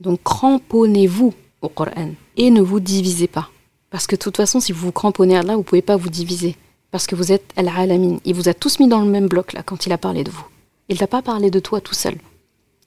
[0.00, 3.50] Donc cramponnez-vous au Coran et ne vous divisez pas.
[3.94, 6.08] Parce que de toute façon, si vous vous cramponnez à Allah, vous pouvez pas vous
[6.08, 6.56] diviser.
[6.90, 8.18] Parce que vous êtes Al-Alamin.
[8.24, 10.32] Il vous a tous mis dans le même bloc là quand il a parlé de
[10.32, 10.44] vous.
[10.88, 12.16] Il n'a pas parlé de toi tout seul.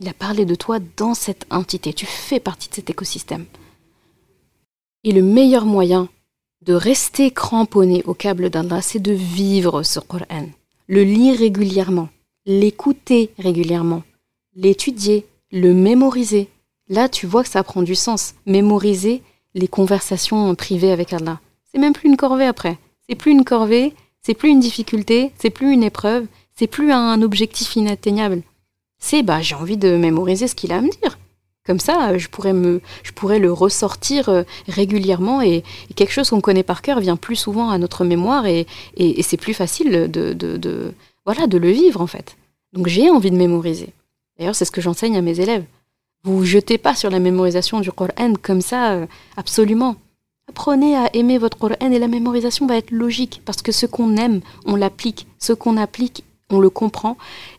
[0.01, 1.93] Il a parlé de toi dans cette entité.
[1.93, 3.45] Tu fais partie de cet écosystème.
[5.05, 6.09] Et le meilleur moyen
[6.65, 10.49] de rester cramponné au câble d'Allah, c'est de vivre ce Coran,
[10.87, 12.09] le lire régulièrement,
[12.45, 14.03] l'écouter régulièrement,
[14.57, 16.49] l'étudier, le mémoriser.
[16.89, 18.33] Là, tu vois que ça prend du sens.
[18.45, 19.21] Mémoriser
[19.57, 21.39] les conversations privées avec Allah.
[21.71, 22.77] C'est même plus une corvée après.
[23.09, 27.21] C'est plus une corvée, c'est plus une difficulté, c'est plus une épreuve, c'est plus un
[27.21, 28.41] objectif inatteignable.
[28.99, 31.17] C'est bah j'ai envie de mémoriser ce qu'il a à me dire.
[31.65, 36.39] Comme ça, je pourrais, me, je pourrais le ressortir euh, régulièrement et, quelque chose qu'on
[36.39, 40.31] connaît par cœur vient plus souvent à notre mémoire et, et, c'est plus facile de,
[40.33, 40.93] de, de,
[41.25, 42.37] voilà, de le vivre en fait.
[42.71, 43.89] Donc j'ai envie de mémoriser.
[44.39, 45.65] D'ailleurs, c'est ce que j'enseigne à mes élèves.
[46.27, 49.05] Vous jetez pas sur la mémorisation du Coran comme ça, euh,
[49.37, 49.95] absolument.
[50.49, 54.17] Apprenez à aimer votre Coran et la mémorisation va être logique parce que ce qu'on
[54.17, 55.25] aime, on l'applique.
[55.39, 57.15] Ce qu'on applique, on le comprend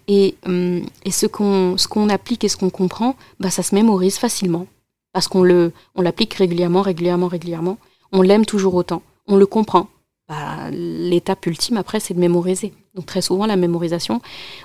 [0.06, 4.66] et, hum, et ce qu'on applique et ce qu'on comprend, bah, ça se mémorise facilement
[5.14, 7.78] parce qu'on le on l'applique régulièrement, régulièrement, régulièrement.
[8.12, 9.88] On l'aime toujours autant, on le comprend.
[10.28, 12.74] Bah, l'étape ultime après, c'est de mémoriser.
[12.94, 14.20] Donc très souvent, la mémorisation,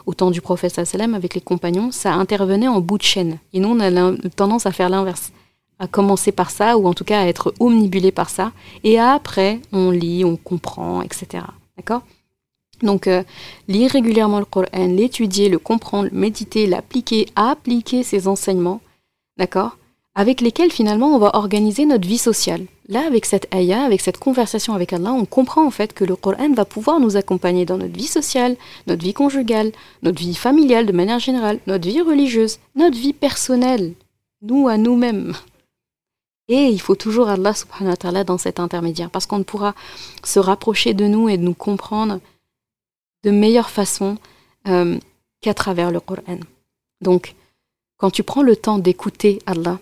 [0.05, 3.39] au temps du prophète sallam avec les compagnons, ça intervenait en bout de chaîne.
[3.53, 5.31] Et nous, on a tendance à faire l'inverse,
[5.79, 8.51] à commencer par ça, ou en tout cas à être omnibulé par ça,
[8.83, 11.45] et après, on lit, on comprend, etc.
[11.77, 12.01] D'accord?
[12.81, 13.23] Donc, euh,
[13.69, 18.81] lire régulièrement le Coran, l'étudier, le comprendre, le méditer, l'appliquer, appliquer ces enseignements,
[19.37, 19.77] d'accord?
[20.15, 22.65] Avec lesquels finalement on va organiser notre vie sociale.
[22.87, 26.15] Là, avec cette ayah, avec cette conversation avec Allah, on comprend en fait que le
[26.15, 28.55] Coran va pouvoir nous accompagner dans notre vie sociale,
[28.85, 29.71] notre vie conjugale,
[30.03, 33.93] notre vie familiale de manière générale, notre vie religieuse, notre vie personnelle,
[34.43, 35.33] nous à nous-mêmes.
[36.47, 39.73] Et il faut toujours Allah subhanahu wa ta'ala dans cet intermédiaire, parce qu'on ne pourra
[40.23, 42.19] se rapprocher de nous et de nous comprendre
[43.23, 44.17] de meilleure façon
[44.67, 44.99] euh,
[45.41, 46.39] qu'à travers le Coran.
[47.01, 47.35] Donc,
[47.97, 49.79] quand tu prends le temps d'écouter Allah,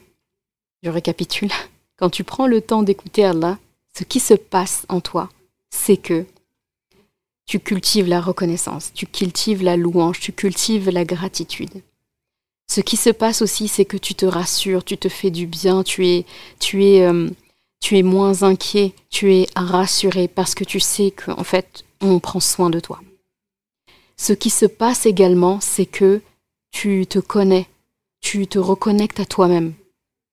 [0.84, 1.52] je récapitule,
[1.98, 3.58] quand tu prends le temps d'écouter Allah,
[3.98, 5.30] ce qui se passe en toi,
[5.70, 6.26] c'est que
[7.46, 11.82] tu cultives la reconnaissance, tu cultives la louange, tu cultives la gratitude.
[12.70, 15.84] Ce qui se passe aussi, c'est que tu te rassures, tu te fais du bien,
[15.84, 16.26] tu es,
[16.60, 17.30] tu es, euh,
[17.82, 22.40] tu es moins inquiet, tu es rassuré parce que tu sais qu'en fait, on prend
[22.40, 23.02] soin de toi.
[24.16, 26.22] Ce qui se passe également, c'est que
[26.72, 27.68] tu te connais,
[28.22, 29.74] tu te reconnectes à toi-même.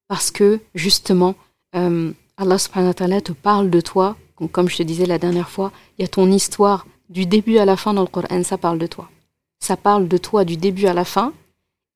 [0.08, 1.34] Parce que, justement,
[1.74, 4.16] euh, Allah subhanahu wa ta'ala te parle de toi.
[4.52, 7.64] comme je te disais la dernière fois, il y a ton histoire du début à
[7.64, 9.10] la fin dans le Coran, ça parle de toi.
[9.58, 11.32] Ça parle de toi du début à la fin.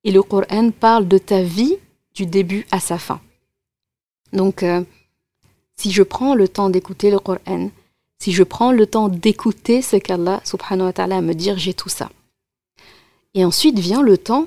[0.05, 1.77] Et le Coran parle de ta vie
[2.15, 3.21] du début à sa fin.
[4.33, 4.83] Donc, euh,
[5.77, 7.71] si je prends le temps d'écouter le Coran,
[8.19, 11.89] si je prends le temps d'écouter ce qu'Allah subhanahu wa ta'ala me dire, j'ai tout
[11.89, 12.11] ça.
[13.35, 14.47] Et ensuite vient le temps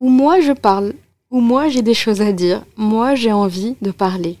[0.00, 0.94] où moi je parle,
[1.30, 4.36] où moi j'ai des choses à dire, moi j'ai envie de parler.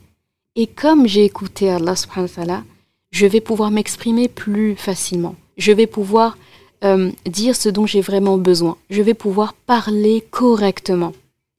[0.56, 2.64] Et comme j'ai écouté Allah subhanahu wa ta'ala,
[3.10, 5.36] je vais pouvoir m'exprimer plus facilement.
[5.56, 6.36] Je vais pouvoir
[6.84, 8.76] euh, dire ce dont j'ai vraiment besoin.
[8.90, 11.12] Je vais pouvoir parler correctement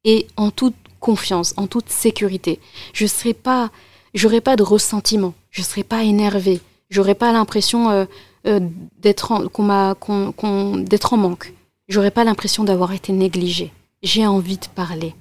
[0.03, 2.59] et en toute confiance, en toute sécurité.
[2.93, 3.71] Je serai pas,
[4.13, 5.33] j'aurai pas de ressentiment.
[5.49, 8.05] Je serai pas énervé j'aurais pas l'impression euh,
[8.47, 8.59] euh,
[8.99, 11.53] d'être en, qu'on d'être en manque.
[11.87, 13.71] J'aurais pas l'impression d'avoir été négligée.
[14.01, 15.13] J'ai envie de parler.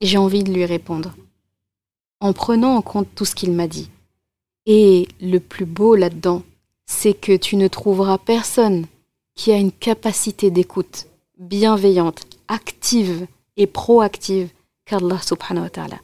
[0.00, 1.14] J'ai envie de lui répondre.
[2.20, 3.90] En prenant en compte tout ce qu'il m'a dit.
[4.66, 6.42] Et le plus beau là-dedans,
[6.86, 8.86] c'est que tu ne trouveras personne
[9.34, 11.06] qui a une capacité d'écoute
[11.38, 13.26] bienveillante, active
[13.56, 14.50] et proactive
[14.84, 15.98] qu'Allah subhanahu wa ta'ala.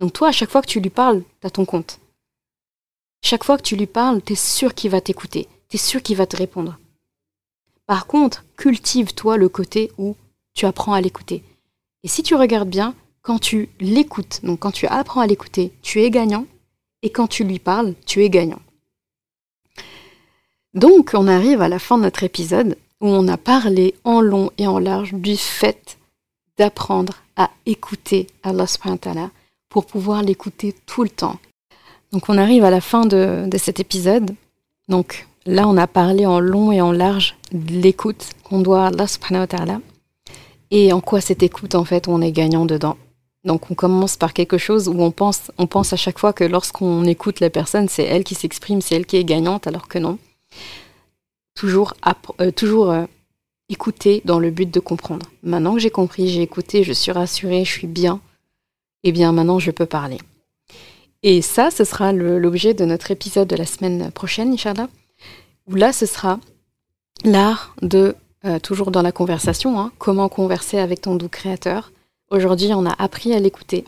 [0.00, 1.98] Donc toi, à chaque fois que tu lui parles, tu as ton compte.
[3.20, 6.02] Chaque fois que tu lui parles, tu es sûr qu'il va t'écouter, tu es sûr
[6.02, 6.78] qu'il va te répondre.
[7.86, 10.14] Par contre, cultive-toi le côté où
[10.58, 11.44] tu apprends à l'écouter.
[12.02, 16.02] Et si tu regardes bien, quand tu l'écoutes, donc quand tu apprends à l'écouter, tu
[16.02, 16.46] es gagnant,
[17.02, 18.58] et quand tu lui parles, tu es gagnant.
[20.74, 24.50] Donc, on arrive à la fin de notre épisode où on a parlé en long
[24.58, 25.96] et en large du fait
[26.56, 29.28] d'apprendre à écouter Allah subhanahu
[29.68, 31.38] pour pouvoir l'écouter tout le temps.
[32.10, 34.34] Donc, on arrive à la fin de, cet épisode.
[34.88, 38.88] Donc, là, on a parlé en long et en large de l'écoute qu'on doit à
[38.88, 39.46] Allah subhanahu
[40.70, 42.96] et en quoi cette écoute, en fait, on est gagnant dedans?
[43.44, 46.44] Donc on commence par quelque chose où on pense, on pense à chaque fois que
[46.44, 49.98] lorsqu'on écoute la personne, c'est elle qui s'exprime, c'est elle qui est gagnante, alors que
[49.98, 50.18] non.
[51.54, 51.94] Toujours,
[52.40, 53.04] euh, toujours euh,
[53.68, 55.26] écouter dans le but de comprendre.
[55.42, 58.20] Maintenant que j'ai compris, j'ai écouté, je suis rassurée, je suis bien,
[59.04, 60.18] eh bien maintenant je peux parler.
[61.22, 64.88] Et ça, ce sera l'objet de notre épisode de la semaine prochaine, Inch'Allah,
[65.66, 66.38] où là, ce sera
[67.24, 68.14] l'art de,
[68.44, 71.90] euh, toujours dans la conversation, hein, comment converser avec ton doux créateur,
[72.30, 73.86] Aujourd'hui, on a appris à l'écouter.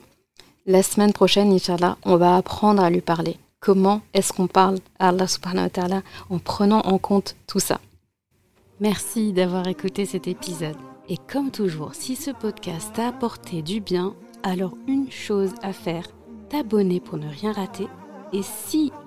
[0.64, 3.36] La semaine prochaine, Inch'Allah, on va apprendre à lui parler.
[3.60, 7.80] Comment est-ce qu'on parle à Allah subhanahu wa ta'ala en prenant en compte tout ça
[8.80, 10.76] Merci d'avoir écouté cet épisode.
[11.10, 16.06] Et comme toujours, si ce podcast t'a apporté du bien, alors une chose à faire,
[16.48, 17.88] t'abonner pour ne rien rater.
[18.32, 18.90] Et si